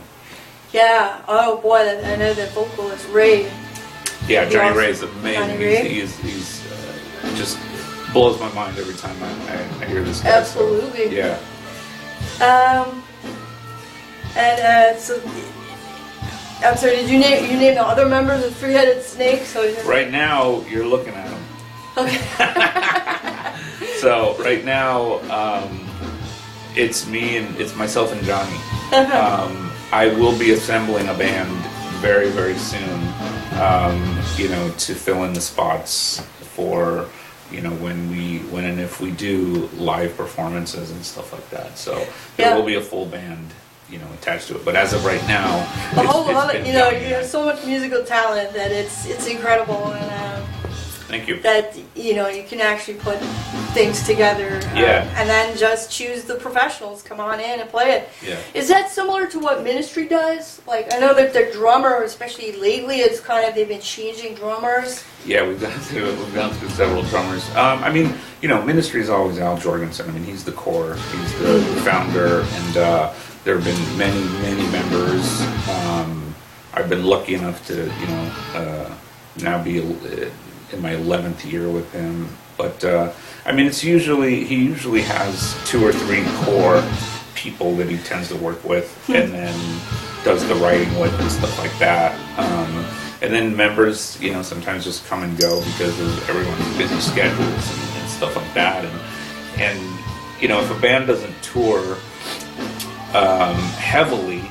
Yeah. 0.72 1.22
Oh 1.28 1.58
boy, 1.60 1.78
I 1.80 2.16
know 2.16 2.34
that 2.34 2.50
vocalist 2.52 3.08
Ray. 3.10 3.50
Yeah, 4.28 4.48
Johnny 4.48 4.68
also- 4.68 4.78
Ray 4.80 4.90
is 4.90 5.02
amazing. 5.02 5.42
Johnny 5.58 5.88
He's, 5.88 6.16
he's, 6.18 6.62
he's 6.62 6.72
uh, 7.24 7.34
just 7.36 7.58
blows 8.12 8.38
my 8.38 8.50
mind 8.52 8.78
every 8.78 8.94
time 8.94 9.16
I, 9.22 9.28
I, 9.80 9.84
I 9.84 9.86
hear 9.88 10.02
this 10.04 10.20
guy. 10.20 10.28
so, 10.44 10.60
Absolutely. 10.62 11.16
yeah. 11.16 11.38
Um, 12.40 13.02
and 14.36 14.60
uh, 14.60 14.96
so 14.98 15.18
I'm 16.64 16.76
sorry. 16.76 16.96
Did 16.96 17.10
you 17.10 17.18
name 17.18 17.50
you 17.50 17.56
name 17.58 17.74
the 17.74 17.82
other 17.82 18.06
members 18.06 18.44
of 18.44 18.54
Three 18.56 18.72
Headed 18.72 19.02
Snake? 19.02 19.42
So 19.44 19.62
you- 19.62 19.76
Right 19.82 20.10
now, 20.10 20.60
you're 20.68 20.86
looking 20.86 21.14
at 21.14 21.28
them. 21.28 21.42
Okay. 21.96 22.20
So 23.98 24.36
right 24.42 24.64
now, 24.64 25.20
um, 25.30 25.88
it's 26.74 27.06
me 27.06 27.36
and 27.36 27.56
it's 27.60 27.74
myself 27.76 28.12
and 28.12 28.22
Johnny. 28.24 28.56
Um, 28.92 29.70
I 29.92 30.08
will 30.08 30.36
be 30.38 30.50
assembling 30.52 31.08
a 31.08 31.14
band 31.14 31.50
very, 32.02 32.28
very 32.30 32.56
soon. 32.58 33.00
Um, 33.60 34.18
you 34.36 34.48
know, 34.48 34.70
to 34.78 34.94
fill 34.94 35.24
in 35.24 35.32
the 35.34 35.40
spots 35.40 36.20
for 36.56 37.08
you 37.50 37.60
know 37.60 37.70
when 37.74 38.10
we 38.10 38.38
when 38.50 38.64
and 38.64 38.80
if 38.80 39.00
we 39.00 39.12
do 39.12 39.68
live 39.76 40.16
performances 40.16 40.90
and 40.90 41.02
stuff 41.04 41.32
like 41.32 41.48
that. 41.50 41.78
So 41.78 41.94
there 42.36 42.48
Yeah. 42.50 42.56
will 42.56 42.64
be 42.66 42.74
a 42.74 42.82
full 42.82 43.06
band. 43.06 43.50
You 43.92 43.98
know, 43.98 44.06
attached 44.14 44.48
to 44.48 44.56
it, 44.56 44.64
but 44.64 44.74
as 44.74 44.94
of 44.94 45.04
right 45.04 45.20
now, 45.28 45.58
a 46.00 46.06
whole 46.06 46.24
lot 46.32 46.54
of 46.56 46.66
you 46.66 46.72
know 46.72 46.88
you 46.88 47.12
have 47.14 47.26
so 47.26 47.44
much 47.44 47.62
musical 47.66 48.02
talent 48.02 48.54
that 48.54 48.72
it's 48.72 49.04
it's 49.04 49.26
incredible 49.26 49.92
and 49.92 50.10
um, 50.42 50.48
Thank 51.08 51.28
you. 51.28 51.38
that 51.42 51.76
you 51.94 52.14
know 52.14 52.28
you 52.28 52.42
can 52.42 52.62
actually 52.62 52.94
put 52.96 53.18
things 53.74 54.02
together 54.06 54.56
um, 54.70 54.76
Yeah. 54.78 55.06
and 55.18 55.28
then 55.28 55.58
just 55.58 55.90
choose 55.92 56.24
the 56.24 56.36
professionals 56.36 57.02
come 57.02 57.20
on 57.20 57.38
in 57.38 57.60
and 57.60 57.68
play 57.68 57.90
it 57.92 58.08
Yeah. 58.26 58.38
is 58.54 58.66
that 58.68 58.88
similar 58.90 59.26
to 59.26 59.38
what 59.38 59.62
ministry 59.62 60.06
does 60.08 60.62
like 60.66 60.90
i 60.94 60.98
know 60.98 61.12
that 61.14 61.34
their 61.34 61.52
drummer 61.52 62.02
especially 62.02 62.52
lately 62.52 62.96
it's 63.00 63.20
kind 63.20 63.46
of 63.46 63.54
they've 63.54 63.68
been 63.68 63.82
changing 63.82 64.34
drummers 64.36 65.04
Yeah, 65.26 65.46
we've 65.46 65.60
gone 65.60 65.70
through 65.88 66.06
we've 66.16 66.34
gone 66.34 66.50
through 66.54 66.70
several 66.70 67.02
drummers. 67.02 67.44
Um, 67.50 67.84
I 67.84 67.90
mean, 67.92 68.14
you 68.40 68.48
know, 68.48 68.60
ministry 68.62 69.00
is 69.02 69.08
always 69.10 69.38
Al 69.38 69.56
Jourgensen. 69.58 70.08
I 70.08 70.12
mean, 70.12 70.24
he's 70.24 70.44
the 70.44 70.50
core, 70.52 70.94
he's 71.12 71.32
the 71.38 71.60
founder, 71.84 72.40
and 72.58 72.76
uh, 72.76 73.12
there 73.44 73.58
have 73.58 73.64
been 73.64 73.98
many, 73.98 74.22
many 74.40 74.70
members. 74.70 75.40
Um, 75.68 76.34
I've 76.74 76.88
been 76.88 77.04
lucky 77.04 77.34
enough 77.34 77.66
to, 77.66 77.74
you 77.74 78.06
know, 78.06 78.32
uh, 78.54 78.94
now 79.40 79.62
be 79.62 79.80
uh, 79.80 80.30
in 80.72 80.80
my 80.80 80.92
eleventh 80.92 81.44
year 81.44 81.68
with 81.68 81.90
him. 81.92 82.28
But 82.56 82.84
uh, 82.84 83.12
I 83.44 83.52
mean, 83.52 83.66
it's 83.66 83.82
usually 83.82 84.44
he 84.44 84.56
usually 84.56 85.02
has 85.02 85.56
two 85.66 85.84
or 85.84 85.92
three 85.92 86.24
core 86.44 86.82
people 87.34 87.74
that 87.76 87.88
he 87.88 87.98
tends 87.98 88.28
to 88.28 88.36
work 88.36 88.62
with, 88.64 89.08
and 89.08 89.32
then 89.32 89.80
does 90.24 90.46
the 90.46 90.54
writing 90.56 90.98
with 91.00 91.18
and 91.20 91.30
stuff 91.30 91.58
like 91.58 91.76
that. 91.78 92.14
Um, 92.38 92.86
and 93.22 93.32
then 93.32 93.56
members, 93.56 94.20
you 94.20 94.32
know, 94.32 94.42
sometimes 94.42 94.84
just 94.84 95.06
come 95.06 95.22
and 95.22 95.38
go 95.38 95.60
because 95.64 95.98
of 96.00 96.28
everyone's 96.28 96.76
busy 96.76 97.00
schedules 97.00 97.40
and, 97.40 97.98
and 97.98 98.08
stuff 98.08 98.36
like 98.36 98.54
that. 98.54 98.84
And 98.84 99.00
and 99.60 99.98
you 100.40 100.48
know, 100.48 100.60
if 100.60 100.70
a 100.70 100.80
band 100.80 101.08
doesn't 101.08 101.34
tour 101.42 101.96
um, 103.14 103.56
heavily, 103.56 104.42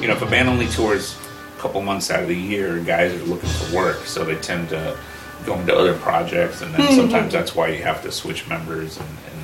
you 0.00 0.08
know, 0.08 0.14
if 0.14 0.22
a 0.22 0.26
band 0.26 0.48
only 0.48 0.66
tours 0.68 1.18
a 1.56 1.60
couple 1.60 1.80
months 1.82 2.10
out 2.10 2.22
of 2.22 2.28
the 2.28 2.36
year, 2.36 2.78
guys 2.80 3.12
are 3.12 3.24
looking 3.24 3.48
for 3.48 3.76
work, 3.76 4.06
so 4.06 4.24
they 4.24 4.36
tend 4.36 4.68
to 4.70 4.96
go 5.44 5.58
into 5.58 5.76
other 5.76 5.96
projects, 5.98 6.62
and 6.62 6.74
then 6.74 6.94
sometimes 6.94 7.32
that's 7.32 7.54
why 7.54 7.68
you 7.68 7.82
have 7.82 8.02
to 8.02 8.10
switch 8.10 8.48
members 8.48 8.96
and, 8.98 9.08
and 9.08 9.42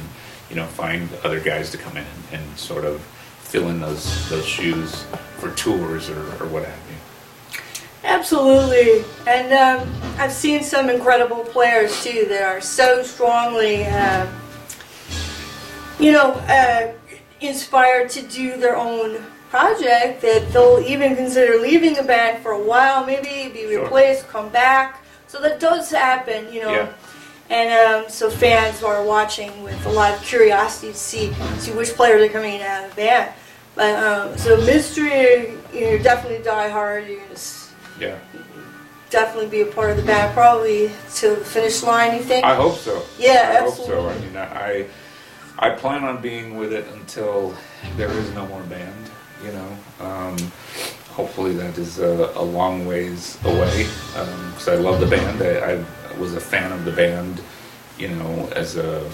you 0.52 0.56
know 0.56 0.66
find 0.66 1.08
other 1.24 1.40
guys 1.40 1.70
to 1.70 1.78
come 1.78 1.96
in 1.96 2.04
and, 2.04 2.42
and 2.42 2.58
sort 2.58 2.84
of 2.84 3.00
fill 3.40 3.68
in 3.70 3.80
those 3.80 4.28
those 4.28 4.44
shoes 4.46 5.04
for 5.38 5.50
tours 5.54 6.10
or, 6.10 6.20
or 6.42 6.46
what 6.48 6.64
have 6.64 6.78
you. 6.90 7.60
absolutely 8.04 9.02
and 9.26 9.52
um, 9.52 9.88
i've 10.18 10.32
seen 10.32 10.62
some 10.62 10.90
incredible 10.90 11.42
players 11.44 12.04
too 12.04 12.26
that 12.28 12.42
are 12.42 12.60
so 12.60 13.02
strongly 13.02 13.84
um, 13.86 14.28
you 15.98 16.12
know 16.12 16.32
uh, 16.48 16.92
inspired 17.48 18.08
to 18.10 18.22
do 18.22 18.56
their 18.56 18.76
own 18.76 19.22
project 19.50 20.22
that 20.22 20.50
they'll 20.52 20.80
even 20.86 21.14
consider 21.14 21.58
leaving 21.58 21.98
a 21.98 22.02
band 22.02 22.42
for 22.42 22.52
a 22.52 22.58
while 22.62 23.04
maybe 23.04 23.50
be 23.52 23.68
Sure. 23.70 23.82
replaced 23.82 24.26
come 24.28 24.48
back 24.48 25.02
so 25.28 25.40
that 25.40 25.60
does 25.60 25.90
happen 25.90 26.52
you 26.52 26.62
know 26.62 26.72
Yeah. 26.72 26.88
And 27.50 27.70
um, 28.04 28.10
so 28.10 28.30
fans 28.30 28.82
are 28.82 29.04
watching 29.04 29.62
with 29.62 29.84
a 29.84 29.90
lot 29.90 30.14
of 30.14 30.22
curiosity 30.22 30.92
to 30.92 30.98
see 30.98 31.34
see 31.58 31.72
which 31.72 31.90
players 31.90 32.22
are 32.22 32.32
coming 32.32 32.62
out 32.62 32.84
of 32.84 32.90
the 32.90 32.96
band. 32.96 33.32
But 33.74 33.92
um, 34.02 34.38
so 34.38 34.56
mystery, 34.64 35.52
you're 35.74 35.98
definitely 35.98 36.42
die 36.42 36.70
hard. 36.70 37.06
You're 37.08 37.20
gonna 37.20 37.38
Yeah, 38.00 38.16
definitely 39.10 39.50
be 39.50 39.60
a 39.62 39.66
part 39.66 39.90
of 39.90 39.96
the 39.98 40.02
band, 40.04 40.32
probably 40.32 40.90
to 41.16 41.30
the 41.30 41.44
finish 41.44 41.82
line. 41.82 42.16
You 42.16 42.22
think? 42.22 42.46
I 42.46 42.54
hope 42.54 42.76
so. 42.78 43.02
Yeah, 43.18 43.56
I 43.58 43.64
hope 43.64 43.74
so. 43.74 43.82
absolutely. 43.82 44.14
I 44.14 44.18
mean, 44.20 44.36
I 44.36 44.86
I 45.58 45.70
plan 45.70 46.04
on 46.04 46.20
being 46.20 46.56
with 46.56 46.72
it 46.72 46.86
until 46.94 47.54
there 47.96 48.10
is 48.10 48.30
no 48.34 48.46
more 48.46 48.62
band. 48.64 48.94
You 49.44 49.52
know, 49.52 49.76
um, 50.06 50.36
hopefully 51.10 51.52
that 51.54 51.76
is 51.76 51.98
a, 51.98 52.32
a 52.36 52.42
long 52.42 52.86
ways 52.86 53.38
away 53.44 53.86
because 54.12 54.68
I 54.68 54.76
love 54.76 55.00
the 55.00 55.06
band. 55.06 55.42
I, 55.42 55.84
I 56.14 56.18
was 56.18 56.34
a 56.34 56.40
fan 56.40 56.72
of 56.72 56.84
the 56.84 56.92
band. 56.92 57.40
You 57.98 58.08
know, 58.08 58.48
as 58.56 58.76
a 58.76 59.08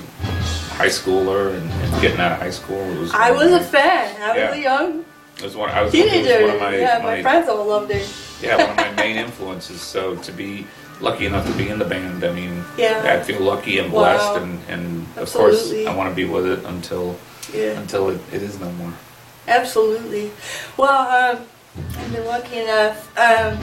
high 0.70 0.86
schooler 0.86 1.54
and, 1.58 1.70
and 1.70 2.02
getting 2.02 2.20
out 2.20 2.32
of 2.32 2.38
high 2.38 2.50
school, 2.50 2.78
it 2.80 2.98
was. 2.98 3.12
I 3.12 3.30
was 3.32 3.52
a 3.52 3.60
fan. 3.60 4.22
I 4.22 4.36
Yeah. 4.36 4.48
was 4.50 4.58
a 4.58 4.62
young 4.62 5.04
It 5.38 5.42
was 5.42 5.56
one. 5.56 5.70
I 5.70 5.82
was, 5.82 5.92
it 5.94 6.04
was 6.04 6.12
teenager. 6.12 6.42
one 6.46 6.50
of 6.54 6.60
my, 6.60 6.76
yeah, 6.76 6.98
my, 7.02 7.16
my 7.16 7.22
friends 7.22 7.48
all 7.48 7.66
loved 7.66 7.90
it. 7.90 8.08
yeah, 8.40 8.56
one 8.56 8.70
of 8.70 8.76
my 8.76 8.92
main 9.02 9.16
influences. 9.16 9.80
So 9.80 10.14
to 10.16 10.32
be 10.32 10.66
lucky 11.00 11.26
enough 11.26 11.46
to 11.46 11.52
be 11.52 11.68
in 11.68 11.78
the 11.78 11.84
band, 11.84 12.24
I 12.24 12.32
mean, 12.32 12.64
Yeah. 12.76 13.02
I 13.20 13.22
feel 13.24 13.40
lucky 13.40 13.78
and 13.78 13.92
Wow. 13.92 14.00
blessed, 14.02 14.42
and, 14.42 14.60
and 14.68 15.06
of 15.16 15.32
course, 15.32 15.72
I 15.72 15.94
want 15.94 16.08
to 16.10 16.14
be 16.14 16.24
with 16.24 16.46
it 16.46 16.64
until 16.64 17.16
Yeah. 17.52 17.78
until 17.80 18.10
it, 18.10 18.20
it 18.32 18.42
is 18.42 18.58
no 18.58 18.70
more. 18.72 18.92
Absolutely. 19.46 20.30
Well, 20.76 20.90
um, 21.36 21.38
I've 21.98 22.12
been 22.12 22.26
lucky 22.26 22.58
enough 22.58 23.08
um, 23.18 23.58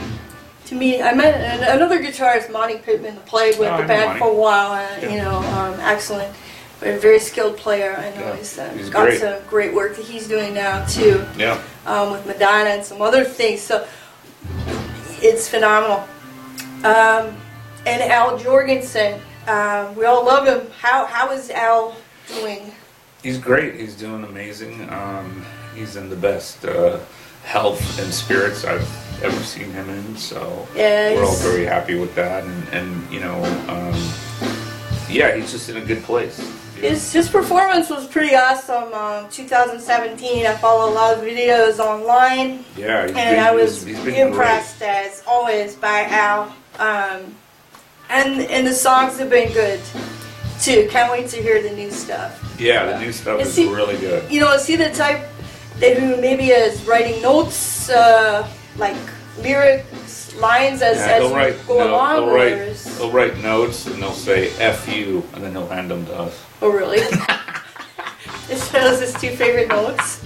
to 0.66 0.74
meet. 0.74 1.00
I 1.02 1.12
met 1.14 1.34
an- 1.34 1.76
another 1.76 2.02
guitarist, 2.02 2.50
Monte 2.50 2.78
Pittman, 2.78 3.14
who 3.14 3.20
played 3.20 3.58
with 3.58 3.68
Oh, 3.70 3.76
the 3.80 3.86
band 3.86 4.06
Monte. 4.06 4.18
for 4.18 4.30
a 4.30 4.34
while. 4.34 4.72
And, 4.74 5.02
Yeah. 5.02 5.10
You 5.10 5.18
know, 5.22 5.36
um, 5.38 5.78
excellent, 5.80 6.34
but 6.80 6.88
a 6.88 6.98
very 6.98 7.20
skilled 7.20 7.56
player. 7.56 7.94
I 7.96 8.10
know 8.18 8.26
Yeah, 8.26 8.36
he's, 8.36 8.58
uh, 8.58 8.68
he's 8.76 8.88
got 8.90 9.04
great. 9.06 9.20
some 9.20 9.34
great 9.48 9.74
work 9.74 9.94
that 9.96 10.04
he's 10.06 10.26
doing 10.26 10.54
now 10.54 10.84
too, 10.86 11.24
Yeah, 11.38 11.58
um, 11.86 12.10
with 12.12 12.26
Madonna 12.26 12.70
and 12.70 12.84
some 12.84 13.00
other 13.02 13.22
things. 13.24 13.60
So 13.60 13.86
it's 15.22 15.48
phenomenal. 15.48 16.04
Um, 16.84 17.36
and 17.86 18.02
Al 18.02 18.38
Jourgensen, 18.38 19.20
um, 19.48 19.94
we 19.96 20.04
all 20.04 20.24
love 20.24 20.46
him. 20.46 20.70
How 20.78 21.06
how 21.06 21.30
is 21.30 21.50
Al 21.50 21.96
doing? 22.28 22.72
he's 23.22 23.38
great. 23.38 23.74
He's 23.74 23.94
doing 23.96 24.24
amazing. 24.24 24.88
Um, 24.90 25.44
he's 25.74 25.96
in 25.96 26.08
the 26.08 26.16
best 26.16 26.64
uh, 26.64 26.98
health 27.44 27.80
and 27.98 28.12
spirits 28.12 28.64
I've 28.64 28.88
ever 29.22 29.42
seen 29.42 29.70
him 29.72 29.88
in. 29.88 30.16
So 30.16 30.66
Yeah, 30.74 31.14
we're 31.14 31.24
all 31.24 31.36
very 31.36 31.64
happy 31.64 31.98
with 31.98 32.14
that, 32.14 32.44
and, 32.44 32.68
and 32.68 33.12
you 33.12 33.20
know, 33.20 33.42
um, 33.68 33.94
yeah, 35.08 35.34
he's 35.34 35.50
just 35.52 35.68
in 35.68 35.76
a 35.76 35.84
good 35.84 36.02
place. 36.02 36.38
His, 36.80 37.12
his 37.12 37.28
performance 37.28 37.88
was 37.90 38.06
pretty 38.06 38.34
awesome. 38.34 38.92
Um, 38.92 39.28
2017, 39.30 40.46
I 40.46 40.54
follow 40.56 40.90
a 40.90 40.94
lot 40.94 41.14
of 41.16 41.24
videos 41.24 41.78
online, 41.78 42.64
yeah, 42.76 43.02
he's 43.06 43.16
and 43.16 43.36
been, 43.36 43.38
I 43.38 43.50
was 43.52 43.82
he's 43.84 43.98
been 44.04 44.28
impressed 44.28 44.82
as 44.82 45.22
always 45.26 45.74
by 45.74 46.02
Al. 46.04 46.54
Um, 46.78 47.34
and 48.10 48.42
and 48.42 48.66
the 48.66 48.72
songs 48.74 49.18
have 49.18 49.30
been 49.30 49.52
good 49.52 49.80
too. 50.60 50.86
Can't 50.90 51.10
wait 51.10 51.28
to 51.30 51.36
hear 51.42 51.62
the 51.62 51.70
new 51.70 51.90
stuff. 51.90 52.56
Yeah, 52.60 52.84
the 52.86 53.00
new 53.00 53.12
stuff 53.12 53.38
And 53.40 53.48
is 53.48 53.54
see- 53.54 53.68
really 53.72 53.96
good. 53.98 54.30
You 54.30 54.40
know, 54.40 54.52
is 54.52 54.66
he 54.66 54.76
the 54.76 54.90
type 54.90 55.24
that 55.80 55.96
who 55.98 56.20
maybe 56.20 56.50
is 56.50 56.84
writing 56.86 57.20
notes 57.22 57.88
uh, 57.90 58.48
like 58.76 58.96
lyrics, 59.38 60.34
lines 60.36 60.82
as, 60.82 60.98
Yeah, 60.98 61.06
as 61.06 61.22
they'll 61.22 61.34
write, 61.34 61.66
go 61.66 61.78
no, 61.78 61.90
along, 61.90 62.26
they'll 62.26 62.34
write, 62.34 62.74
they'll 62.98 63.10
write 63.10 63.36
notes 63.38 63.86
and 63.86 64.00
they'll 64.02 64.12
say 64.12 64.50
"f 64.58 64.88
you" 64.94 65.22
and 65.34 65.42
then 65.42 65.52
he'll 65.52 65.68
hand 65.68 65.90
them 65.90 66.06
to 66.06 66.14
us. 66.18 66.45
Oh 66.62 66.70
really? 66.70 66.98
is 68.50 68.70
those 68.70 69.00
his 69.00 69.14
two 69.14 69.30
favorite 69.30 69.68
notes? 69.68 70.22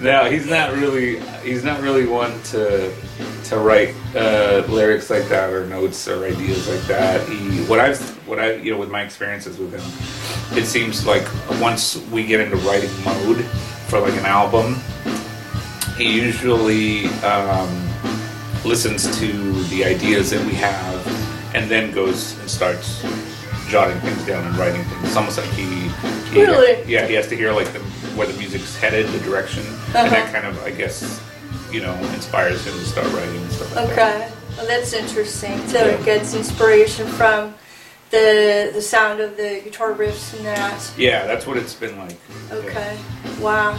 No, 0.00 0.30
he's 0.30 0.46
not 0.46 0.74
really. 0.74 1.18
He's 1.42 1.64
not 1.64 1.80
really 1.80 2.06
one 2.06 2.42
to 2.44 2.94
to 3.44 3.58
write 3.58 3.94
uh, 4.14 4.62
lyrics 4.68 5.08
like 5.08 5.28
that 5.28 5.50
or 5.50 5.66
notes 5.66 6.06
or 6.08 6.26
ideas 6.26 6.68
like 6.68 6.82
that. 6.82 7.26
He, 7.26 7.64
what 7.64 7.80
I've, 7.80 8.00
what 8.28 8.38
I, 8.38 8.54
you 8.56 8.72
know, 8.72 8.78
with 8.78 8.90
my 8.90 9.02
experiences 9.02 9.58
with 9.58 9.72
him, 9.72 10.58
it 10.58 10.66
seems 10.66 11.06
like 11.06 11.26
once 11.60 11.96
we 12.10 12.24
get 12.24 12.40
into 12.40 12.56
writing 12.58 12.90
mode 13.02 13.44
for 13.88 14.00
like 14.00 14.12
an 14.14 14.26
album, 14.26 14.76
he 15.96 16.20
usually 16.20 17.06
um, 17.22 17.88
listens 18.62 19.18
to 19.18 19.52
the 19.64 19.84
ideas 19.84 20.30
that 20.30 20.44
we 20.44 20.52
have 20.54 21.54
and 21.54 21.70
then 21.70 21.92
goes 21.92 22.38
and 22.40 22.50
starts 22.50 23.02
jotting 23.68 23.98
things 24.00 24.24
down 24.26 24.44
and 24.46 24.56
writing 24.56 24.82
things. 24.84 25.04
It's 25.04 25.16
almost 25.16 25.38
like 25.38 25.48
he, 25.50 25.88
he 26.32 26.42
Really? 26.42 26.82
yeah, 26.90 27.06
he 27.06 27.14
has 27.14 27.26
to 27.28 27.36
hear 27.36 27.52
like 27.52 27.72
the, 27.72 27.78
where 28.16 28.26
the 28.26 28.36
music's 28.38 28.76
headed, 28.76 29.06
the 29.08 29.18
direction, 29.20 29.62
Uh-huh. 29.66 29.98
and 29.98 30.12
that 30.12 30.32
kind 30.32 30.46
of, 30.46 30.62
I 30.64 30.70
guess, 30.70 31.20
you 31.72 31.80
know, 31.80 31.94
inspires 32.14 32.64
him 32.66 32.74
to 32.74 32.84
start 32.84 33.06
writing 33.12 33.36
and 33.36 33.52
stuff 33.52 33.74
like 33.76 33.88
that. 33.88 33.92
Okay, 33.98 34.32
well 34.56 34.66
that's 34.66 34.92
interesting. 34.92 35.58
So 35.68 35.78
Yeah. 35.78 35.92
it 35.94 36.04
gets 36.04 36.34
inspiration 36.34 37.06
from 37.08 37.54
the 38.10 38.70
the 38.72 38.82
sound 38.82 39.18
of 39.20 39.36
the 39.36 39.60
guitar 39.64 39.92
riffs 39.92 40.36
and 40.36 40.44
that. 40.46 40.92
Yeah, 40.96 41.26
that's 41.26 41.46
what 41.46 41.56
it's 41.56 41.74
been 41.74 41.98
like. 41.98 42.16
Yeah. 42.48 42.54
Okay, 42.56 42.98
wow. 43.40 43.76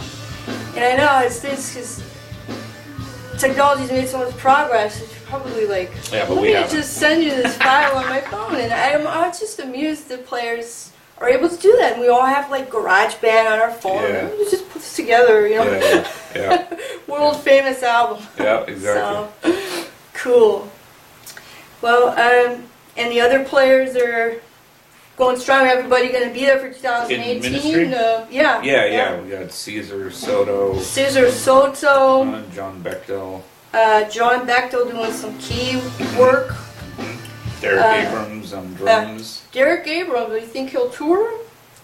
And 0.74 0.84
I 0.84 0.96
know 0.96 1.20
it's 1.26 1.40
this 1.40 1.72
because 1.74 2.02
technology's 3.38 3.90
made 3.90 4.08
so 4.08 4.18
much 4.24 4.36
progress. 4.36 5.00
It's 5.02 5.14
probably 5.26 5.66
like, 5.66 5.90
Yeah, 6.12 6.26
but 6.26 6.34
let 6.34 6.42
we 6.42 6.48
me 6.48 6.54
haven't. 6.54 6.76
just 6.76 6.94
send 6.94 7.22
you 7.22 7.30
this 7.30 7.56
file 7.56 7.96
on 7.96 8.06
my 8.08 8.20
phone, 8.22 8.56
and 8.56 8.72
I'm, 8.72 9.06
I'm 9.06 9.30
just 9.32 9.58
amused 9.60 10.08
that 10.08 10.26
players 10.26 10.92
are 11.18 11.28
able 11.28 11.48
to 11.48 11.56
do 11.56 11.74
that. 11.78 11.92
And 11.94 12.00
we 12.00 12.08
all 12.08 12.26
have 12.26 12.50
like 12.50 12.70
GarageBand 12.70 13.46
on 13.52 13.58
our 13.58 13.72
phone. 13.72 14.02
Yeah. 14.02 14.28
We 14.30 14.44
just 14.50 14.68
put 14.70 14.82
this 14.82 14.96
together, 14.96 15.46
you 15.48 15.56
know, 15.56 15.64
Yeah, 15.64 16.08
yeah, 16.34 16.76
world 17.08 17.40
famous 17.40 17.82
album. 17.82 18.24
yeah, 18.38 18.60
exactly. 18.62 19.52
So 19.52 19.56
cool. 20.14 20.70
Well, 21.82 22.08
um, 22.10 22.64
and 22.96 23.10
the 23.12 23.20
other 23.20 23.44
players 23.44 23.96
are 23.96 24.40
going 25.16 25.36
strong. 25.38 25.66
Everybody 25.66 26.08
going 26.12 26.28
to 26.28 26.34
be 26.34 26.40
there 26.40 26.58
for 26.58 26.70
2018. 26.72 27.92
Uh, 27.94 28.26
yeah. 28.30 28.62
Yeah, 28.62 28.84
yeah. 28.86 29.20
We 29.20 29.30
got 29.30 29.50
Cesar 29.52 30.10
Soto, 30.10 30.78
Cesar 30.80 31.30
Soto, 31.30 32.24
uh, 32.24 32.42
John 32.54 32.82
Bechdel, 32.82 33.42
uh, 33.72 34.04
John 34.08 34.46
Bechdel 34.46 34.90
doing 34.90 35.12
some 35.12 35.36
key 35.38 35.76
work. 36.18 36.54
Derek 37.60 37.80
Uh, 37.82 38.08
Abrams 38.08 38.52
on 38.52 38.74
drums. 38.74 39.42
Derek 39.52 39.86
Abrams, 39.86 40.28
do 40.28 40.34
you 40.36 40.40
think 40.46 40.70
he'll 40.70 40.90
tour? 40.90 41.32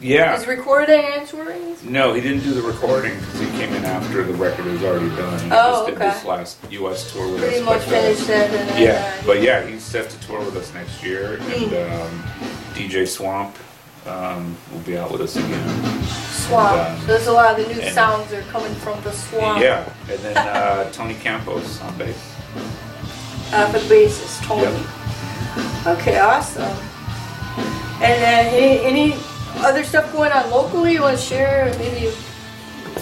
yeah. 0.00 0.36
He's 0.36 0.46
recording 0.46 1.00
and 1.14 1.26
touring? 1.26 1.76
No, 1.84 2.12
he 2.12 2.20
didn't 2.20 2.42
do 2.42 2.52
the 2.52 2.60
recording 2.60 3.18
because 3.20 3.40
he 3.40 3.46
came 3.52 3.72
in 3.72 3.84
after 3.84 4.22
the 4.24 4.34
record 4.34 4.66
was 4.66 4.82
already 4.82 5.08
done. 5.16 5.38
He 5.40 5.48
Oh, 5.50 5.70
just 5.72 5.86
did 5.86 5.94
okay. 5.94 6.10
this 6.10 6.24
last 6.24 6.58
U.S. 6.70 7.10
tour 7.12 7.26
with 7.32 7.40
Pretty 7.40 7.58
us. 7.60 7.64
much 7.64 7.82
uh, 7.82 7.90
finished 7.90 8.28
it. 8.28 8.78
Yeah, 8.80 8.90
uh, 9.22 9.26
but 9.26 9.40
yeah, 9.42 9.64
he's 9.66 9.82
set 9.82 10.10
to 10.10 10.20
tour 10.26 10.40
with 10.40 10.56
us 10.56 10.74
next 10.74 11.02
year, 11.02 11.34
and 11.36 11.42
Hmm. 11.42 12.02
um, 12.02 12.22
DJ 12.74 13.06
Swamp 13.06 13.56
um, 14.06 14.56
will 14.72 14.80
be 14.80 14.96
out 14.96 15.10
with 15.12 15.20
us 15.20 15.36
again. 15.36 16.02
Swamp. 16.04 16.72
and, 16.76 17.00
um, 17.00 17.06
There's 17.06 17.26
a 17.28 17.32
lot 17.32 17.58
of 17.58 17.66
the 17.66 17.72
new 17.74 17.80
and- 17.80 17.94
sounds 17.94 18.32
are 18.32 18.42
coming 18.42 18.74
from 18.76 19.00
the 19.02 19.12
swamp. 19.12 19.60
Yeah, 19.62 19.88
and 20.10 20.18
then 20.20 20.36
uh, 20.36 20.90
Tony 20.92 21.14
Campos 21.14 21.80
on 21.82 21.96
bass. 21.98 22.16
Uh, 23.52 23.70
for 23.70 23.78
the 23.78 23.94
bassist, 23.94 24.42
Tony. 24.44 24.84
Okay, 25.98 26.18
awesome. 26.18 26.62
And 28.02 28.22
uh, 28.22 28.56
any, 28.56 28.80
any 28.80 29.14
other 29.58 29.84
stuff 29.84 30.10
going 30.12 30.32
on 30.32 30.50
locally 30.50 30.94
you 30.94 31.02
want 31.02 31.16
to 31.18 31.22
share? 31.22 31.72
Maybe 31.78 32.10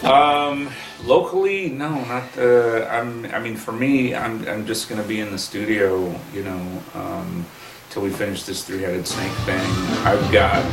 Um, 0.05 0.71
locally, 1.05 1.71
no, 1.71 1.91
not. 2.05 2.37
Uh, 2.37 2.87
I'm. 2.91 3.25
I 3.27 3.39
mean, 3.39 3.57
for 3.57 3.73
me, 3.73 4.15
I'm. 4.15 4.47
I'm 4.49 4.67
just 4.67 4.89
gonna 4.89 5.03
be 5.05 5.21
in 5.21 5.31
the 5.31 5.39
studio, 5.39 6.15
you 6.35 6.43
know, 6.43 6.61
um, 6.95 7.47
till 7.90 8.02
we 8.02 8.11
finish 8.11 8.44
this 8.44 8.64
three-headed 8.64 9.06
snake 9.06 9.32
thing. 9.44 9.61
I've 10.06 10.32
got. 10.32 10.64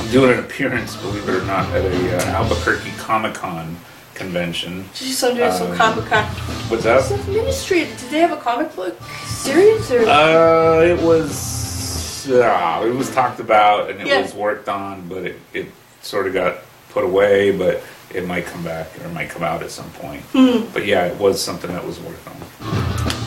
I'm 0.00 0.10
doing 0.10 0.32
an 0.32 0.38
appearance, 0.40 0.96
believe 0.96 1.28
it 1.28 1.34
or 1.34 1.44
not, 1.44 1.66
at 1.74 1.84
a 1.84 2.16
uh, 2.16 2.42
Albuquerque 2.42 2.90
Comic 2.98 3.34
Con 3.34 3.76
convention. 4.14 4.84
just 4.94 5.22
under 5.24 5.50
some 5.52 5.72
Um, 5.72 5.76
comic 5.76 6.04
con. 6.06 6.24
What's 6.70 6.84
that? 6.84 7.02
What's 7.10 7.26
Ministry? 7.26 7.80
Did 7.80 7.98
they 8.10 8.18
have 8.20 8.32
a 8.32 8.36
comic 8.36 8.74
book 8.76 8.96
series 9.26 9.90
or? 9.90 10.06
Uh, 10.08 10.80
it 10.82 11.00
was. 11.02 12.30
Uh, 12.30 12.82
it 12.86 12.94
was 12.94 13.10
talked 13.10 13.40
about 13.40 13.90
and 13.90 14.00
it 14.00 14.06
Yeah. 14.06 14.22
was 14.22 14.32
worked 14.32 14.68
on, 14.68 15.06
but 15.08 15.24
it, 15.26 15.36
it 15.52 15.66
sort 16.00 16.26
of 16.26 16.32
got 16.32 16.58
put 16.90 17.04
away. 17.04 17.50
But 17.50 17.82
it 18.12 18.26
might 18.26 18.46
come 18.46 18.62
back 18.64 18.88
or 19.00 19.04
it 19.06 19.12
might 19.12 19.30
come 19.30 19.42
out 19.42 19.62
at 19.62 19.70
some 19.70 19.90
point. 19.92 20.22
Hmm. 20.32 20.70
But 20.72 20.86
yeah, 20.86 21.06
it 21.06 21.16
was 21.18 21.42
something 21.42 21.70
that 21.72 21.84
was 21.84 22.00
worth 22.00 22.26
on. 22.28 22.34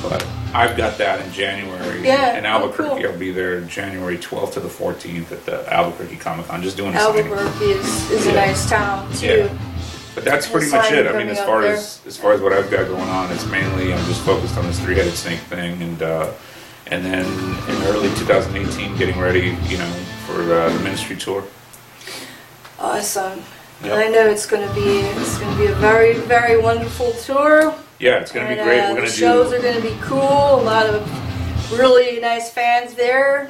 But 0.09 0.25
I've 0.53 0.77
got 0.77 0.97
that 0.99 1.25
in 1.25 1.31
January. 1.33 2.05
Yeah, 2.05 2.37
In 2.37 2.45
oh, 2.45 2.49
Albuquerque, 2.49 3.01
cool. 3.01 3.11
I'll 3.11 3.17
be 3.17 3.31
there 3.31 3.61
January 3.61 4.17
12th 4.17 4.53
to 4.53 4.59
the 4.59 4.69
14th 4.69 5.31
at 5.31 5.45
the 5.45 5.73
Albuquerque 5.73 6.15
Comic 6.17 6.47
Con, 6.47 6.61
just 6.61 6.77
doing 6.77 6.93
a. 6.93 6.97
Albuquerque 6.97 7.65
is, 7.65 8.11
is 8.11 8.25
a 8.27 8.29
Yeah. 8.29 8.35
nice 8.45 8.69
town 8.69 9.11
too. 9.13 9.25
Yeah. 9.25 9.57
But 10.15 10.25
that's 10.25 10.49
pretty 10.49 10.71
much 10.71 10.91
it. 10.91 11.05
I 11.05 11.15
mean, 11.15 11.27
as 11.27 11.39
far 11.41 11.63
as 11.63 12.01
as 12.07 12.17
far 12.17 12.33
as 12.33 12.41
what 12.41 12.51
I've 12.51 12.71
got 12.71 12.87
going 12.87 13.07
on, 13.09 13.31
it's 13.31 13.45
mainly 13.45 13.93
I'm 13.93 14.03
just 14.05 14.21
focused 14.23 14.57
on 14.57 14.65
this 14.65 14.79
three-headed 14.79 15.13
snake 15.13 15.41
thing, 15.41 15.79
and 15.79 16.01
uh, 16.01 16.31
and 16.87 17.05
then 17.05 17.25
in 17.25 17.83
early 17.83 18.09
2018, 18.15 18.97
getting 18.97 19.19
ready, 19.19 19.55
you 19.67 19.77
know, 19.77 19.91
for 20.25 20.41
uh, 20.53 20.69
the 20.69 20.79
ministry 20.79 21.17
tour. 21.17 21.43
Awesome. 22.79 23.43
Yep. 23.83 23.91
And 23.91 23.93
I 23.93 24.07
know 24.09 24.27
it's 24.27 24.45
going 24.45 24.67
to 24.67 24.73
be 24.73 24.99
it's 24.99 25.37
going 25.37 25.51
to 25.55 25.57
be 25.59 25.67
a 25.71 25.75
very 25.75 26.13
very 26.15 26.59
wonderful 26.59 27.11
tour. 27.13 27.73
Yeah, 27.99 28.19
it's 28.19 28.31
gonna 28.31 28.47
be 28.49 28.55
great. 28.61 28.79
uh, 28.79 28.89
We're 28.89 28.95
gonna 28.95 29.07
the 29.07 29.11
shows 29.13 29.51
are 29.53 29.59
going 29.61 29.75
to 29.75 29.81
be 29.81 29.95
cool. 30.01 30.19
A 30.19 30.61
lot 30.61 30.85
of 30.87 31.71
really 31.79 32.19
nice 32.19 32.51
fans 32.51 32.93
there. 32.93 33.49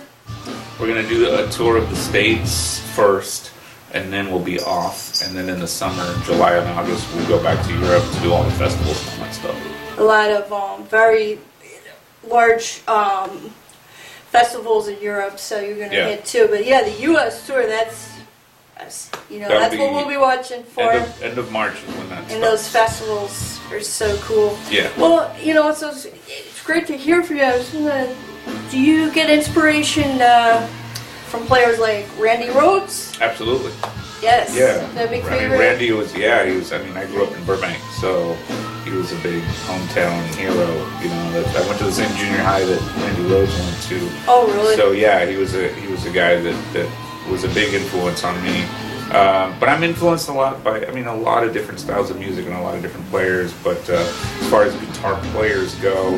we're 0.79 0.87
gonna 0.87 1.07
do 1.07 1.33
a 1.35 1.47
tour 1.49 1.75
of 1.77 1.89
the 1.89 1.95
states 1.97 2.79
first, 2.95 3.51
and 3.93 4.11
then 4.11 4.29
we'll 4.31 4.43
be 4.43 4.59
off, 4.61 5.21
and 5.21 5.35
then 5.35 5.49
in 5.49 5.59
the 5.59 5.67
summer, 5.67 6.15
July 6.23 6.53
and 6.55 6.67
August, 6.79 7.07
we'll 7.13 7.27
go 7.27 7.43
back 7.43 7.65
to 7.67 7.73
Europe 7.77 8.03
to 8.13 8.19
do 8.21 8.31
all 8.33 8.43
the 8.43 8.51
festivals 8.51 9.01
and 9.01 9.19
all 9.19 9.25
that 9.25 9.33
stuff. 9.35 9.97
A 9.99 10.03
lot 10.03 10.29
of 10.31 10.51
um, 10.53 10.85
very 10.85 11.39
large 12.27 12.81
um, 12.87 13.51
festivals 14.31 14.87
in 14.87 14.99
Europe, 15.01 15.39
so 15.39 15.59
you're 15.59 15.75
going 15.77 15.89
to 15.89 15.95
Yeah. 15.95 16.07
hit 16.09 16.25
too. 16.25 16.47
But 16.49 16.65
yeah, 16.65 16.83
the 16.83 17.01
U.S. 17.11 17.45
tour 17.47 17.65
that's, 17.67 18.16
that's 18.77 19.09
you 19.29 19.39
know 19.39 19.47
That'll 19.47 19.61
that's 19.61 19.77
what 19.77 19.89
be 19.89 19.95
we'll 19.95 20.07
be 20.07 20.17
watching 20.17 20.63
for. 20.63 20.91
End 20.91 21.03
of, 21.05 21.21
end 21.21 21.37
of 21.37 21.51
March 21.51 21.75
is 21.83 21.95
when 21.95 22.09
that 22.09 22.31
And 22.31 22.41
those 22.43 22.61
starts. 22.63 22.99
festivals 22.99 23.59
are 23.71 23.81
so 23.81 24.17
cool. 24.19 24.57
Yeah. 24.69 24.89
Well, 24.97 25.35
you 25.39 25.53
know, 25.53 25.69
it's, 25.69 25.81
it's 25.83 26.63
great 26.63 26.87
to 26.87 26.97
hear 26.97 27.23
from 27.23 27.37
you. 27.37 27.43
I 27.43 27.57
was 27.57 27.69
gonna, 27.69 28.15
do 28.69 28.79
you 28.79 29.11
get 29.11 29.29
inspiration 29.29 30.21
uh, 30.21 30.65
from 31.27 31.45
players 31.45 31.79
like 31.79 32.05
Randy 32.19 32.47
Rhoads? 32.47 33.19
Absolutely. 33.21 33.71
Yes. 34.21 34.55
Yeah. 34.55 34.87
The 34.93 35.07
big 35.09 35.23
I 35.25 35.29
mean, 35.29 35.39
favorite. 35.39 35.59
Randy 35.59 35.91
was, 35.91 36.15
yeah, 36.15 36.45
he 36.45 36.55
was, 36.55 36.73
I 36.73 36.81
mean, 36.81 36.95
I 36.97 37.05
grew 37.05 37.25
up 37.25 37.35
in 37.35 37.43
Burbank, 37.45 37.81
so 37.99 38.33
he 38.83 38.91
was 38.91 39.11
a 39.11 39.17
big 39.17 39.43
hometown 39.67 40.23
hero, 40.35 40.55
you 41.03 41.09
know, 41.09 41.31
that, 41.33 41.55
I 41.55 41.67
went 41.67 41.77
to 41.79 41.85
the 41.85 41.91
same 41.91 42.09
junior 42.17 42.37
high 42.39 42.63
that 42.63 42.81
Randy 42.97 43.23
Rhoads 43.23 43.53
went 43.59 43.81
to. 43.83 44.09
Oh, 44.27 44.51
really? 44.55 44.75
So 44.75 44.91
yeah, 44.91 45.25
he 45.25 45.35
was 45.35 45.53
a, 45.55 45.71
he 45.75 45.87
was 45.87 46.05
a 46.05 46.11
guy 46.11 46.39
that, 46.39 46.73
that 46.73 46.89
was 47.29 47.43
a 47.43 47.49
big 47.49 47.73
influence 47.73 48.23
on 48.23 48.41
me. 48.43 48.63
Um, 49.07 49.57
but 49.59 49.69
I'm 49.69 49.83
influenced 49.83 50.27
a 50.27 50.33
lot 50.33 50.63
by, 50.65 50.85
I 50.85 50.91
mean, 50.91 51.07
a 51.07 51.15
lot 51.15 51.43
of 51.45 51.53
different 51.53 51.79
styles 51.79 52.09
of 52.09 52.19
music 52.19 52.45
and 52.45 52.53
a 52.55 52.61
lot 52.61 52.75
of 52.75 52.81
different 52.81 53.07
players. 53.09 53.53
But 53.63 53.89
uh, 53.89 53.93
as 53.93 54.49
far 54.49 54.63
as 54.63 54.75
guitar 54.75 55.19
players 55.31 55.73
go, 55.75 56.09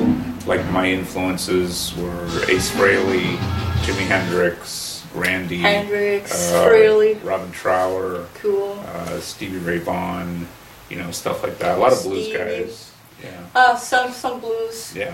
like 0.48 0.65
my 0.72 0.89
influences 0.89 1.95
were 1.98 2.26
Ace 2.50 2.72
Frehley, 2.72 3.36
Jimi 3.84 4.08
Hendrix, 4.08 5.06
Randy, 5.13 5.58
Hendrix, 5.60 6.52
uh, 6.52 6.67
Frehley. 6.67 7.24
Robin 7.24 7.52
Trower, 7.52 8.26
cool. 8.36 8.80
uh, 8.88 9.19
Stevie 9.19 9.58
Ray 9.60 9.78
Vaughan, 9.78 10.48
you 10.89 10.98
know, 10.98 11.12
stuff 11.12 11.43
like 11.43 11.60
that. 11.60 11.78
A 11.78 11.82
lot 11.82 11.93
of 11.93 12.02
blues 12.02 12.26
Stevie. 12.26 12.38
guys. 12.39 12.91
Yeah, 13.24 13.30
Uh, 13.54 13.76
some 13.76 14.12
some 14.12 14.39
blues. 14.39 14.95
yeah. 14.95 15.13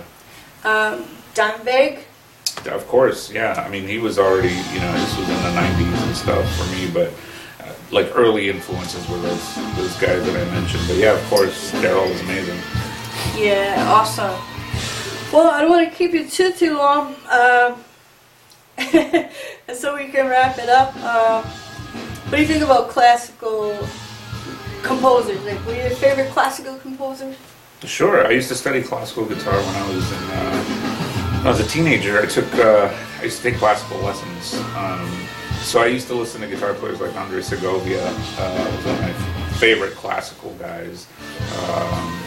Um, 0.63 1.03
Dimebag. 1.33 1.99
Of 2.65 2.87
course, 2.87 3.31
yeah. 3.31 3.63
I 3.65 3.69
mean, 3.69 3.87
he 3.87 3.99
was 3.99 4.17
already, 4.17 4.49
you 4.49 4.79
know, 4.79 4.91
this 4.93 5.17
was 5.17 5.29
in 5.29 5.35
the 5.35 5.51
'90s 5.51 6.07
and 6.07 6.15
stuff 6.15 6.55
for 6.57 6.65
me, 6.75 6.89
but 6.91 7.13
uh, 7.63 7.71
like 7.91 8.11
early 8.15 8.49
influences 8.49 9.07
were 9.07 9.19
those 9.19 9.55
those 9.75 9.95
guys 9.97 10.25
that 10.25 10.35
I 10.35 10.51
mentioned. 10.51 10.83
But 10.87 10.97
yeah, 10.97 11.13
of 11.13 11.23
course, 11.29 11.71
Darrell 11.73 12.09
was 12.09 12.19
amazing. 12.21 12.59
Yeah, 13.35 13.85
awesome. 13.87 14.33
Well, 15.31 15.47
I 15.47 15.61
don't 15.61 15.69
want 15.69 15.89
to 15.89 15.95
keep 15.95 16.13
you 16.13 16.27
too 16.27 16.53
too 16.53 16.77
long, 16.77 17.15
and 18.77 19.77
so 19.77 19.95
we 19.95 20.07
can 20.07 20.27
wrap 20.27 20.57
it 20.57 20.69
up. 20.69 20.93
Uh, 20.97 21.43
what 21.43 22.37
do 22.37 22.41
you 22.41 22.47
think 22.47 22.63
about 22.63 22.89
classical 22.89 23.77
composers? 24.81 25.43
Like, 25.43 25.59
what 25.65 25.77
are 25.77 25.87
your 25.87 25.97
favorite 25.97 26.31
classical 26.31 26.77
composers? 26.77 27.35
Sure, 27.83 28.25
I 28.25 28.31
used 28.31 28.47
to 28.47 28.55
study 28.55 28.81
classical 28.81 29.25
guitar 29.25 29.53
when 29.53 29.75
I 29.75 29.87
was 29.93 30.11
in 30.11 30.23
uh, 30.31 30.94
was 31.49 31.59
a 31.59 31.67
teenager. 31.67 32.19
I 32.21 32.25
took 32.25 32.51
uh, 32.55 32.95
I 33.19 33.23
used 33.23 33.37
to 33.41 33.43
take 33.49 33.59
classical 33.59 33.97
lessons. 33.99 34.55
Um, 34.75 35.09
so 35.61 35.81
I 35.81 35.87
used 35.87 36.07
to 36.07 36.15
listen 36.15 36.41
to 36.41 36.47
guitar 36.47 36.73
players 36.73 36.99
like 37.01 37.15
Andre 37.15 37.41
Segovia. 37.41 38.05
Uh, 38.07 38.71
was 38.75 38.85
one 38.85 38.95
of 38.95 39.01
my 39.01 39.13
favorite 39.57 39.93
classical 39.93 40.51
guys. 40.55 41.07
Um, 41.69 42.19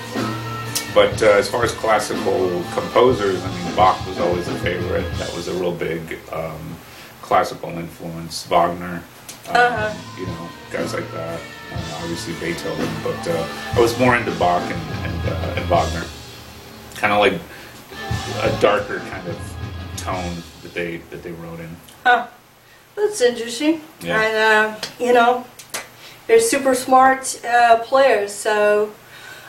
but 0.95 1.23
uh, 1.23 1.27
as 1.27 1.49
far 1.49 1.65
as 1.65 1.73
classical 1.73 2.63
composers, 2.73 3.43
I 3.45 3.49
mean 3.65 3.77
Bach 3.77 4.05
was 4.07 4.19
always 4.19 4.49
a 4.49 4.59
favorite. 4.59 5.05
That 5.19 5.33
was 5.35 5.49
a 5.49 5.55
real 5.55 5.73
big 5.73 6.19
um, 6.33 6.77
classical 7.23 7.71
influence. 7.71 8.47
Wagner, 8.47 9.03
um, 9.49 9.57
Uh-huh. 9.57 9.95
you 10.19 10.27
know, 10.27 10.49
guys 10.73 10.95
like 10.95 11.11
that. 11.13 11.41
Uh, 11.71 11.99
obviously 12.03 12.33
Beethoven, 12.41 12.89
but 13.05 13.29
uh, 13.29 13.47
I 13.75 13.81
was 13.81 13.97
more 13.99 14.17
into 14.17 14.33
Bach 14.33 14.63
and 14.63 14.83
and, 15.07 15.29
uh, 15.29 15.55
and 15.61 15.69
Wagner. 15.69 16.05
Kind 16.97 17.13
of 17.13 17.21
like 17.21 17.35
a 18.41 18.61
darker 18.61 19.01
kind 19.01 19.27
of 19.29 19.37
tone 19.97 20.37
that 20.63 20.75
they 20.75 20.99
that 21.11 21.23
they 21.23 21.33
wrote 21.33 21.61
in. 21.61 21.77
Huh. 22.05 22.29
That's 22.99 23.21
interesting. 23.21 23.81
Yeah. 24.01 24.21
And, 24.21 24.37
uh, 24.37 24.81
you 24.99 25.13
know, 25.13 25.47
they're 26.27 26.41
super 26.41 26.75
smart 26.75 27.41
uh, 27.45 27.79
players, 27.85 28.33
so 28.33 28.93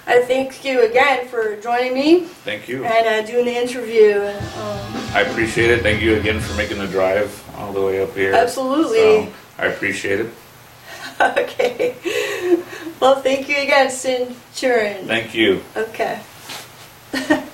I 0.05 0.21
thank 0.21 0.63
you 0.63 0.85
again 0.85 1.27
for 1.27 1.55
joining 1.57 1.93
me 1.93 2.21
Thank 2.21 2.67
you. 2.67 2.85
and 2.85 3.07
uh, 3.07 3.21
doing 3.29 3.45
the 3.45 3.55
interview. 3.55 4.21
Um, 4.21 5.09
I 5.13 5.25
appreciate 5.27 5.71
it. 5.71 5.81
Thank 5.81 6.01
you 6.01 6.15
again 6.15 6.39
for 6.39 6.55
making 6.55 6.77
the 6.77 6.87
drive 6.87 7.43
all 7.57 7.73
the 7.73 7.81
way 7.81 8.01
up 8.01 8.15
here. 8.15 8.33
Absolutely. 8.33 8.97
So, 8.97 9.33
I 9.57 9.65
appreciate 9.65 10.19
it. 10.19 10.33
okay. 11.21 11.95
Well, 12.99 13.21
thank 13.21 13.49
you 13.49 13.57
again, 13.57 13.89
Centurion. 13.89 15.07
Thank 15.07 15.33
you. 15.33 15.61
Okay. 15.75 16.21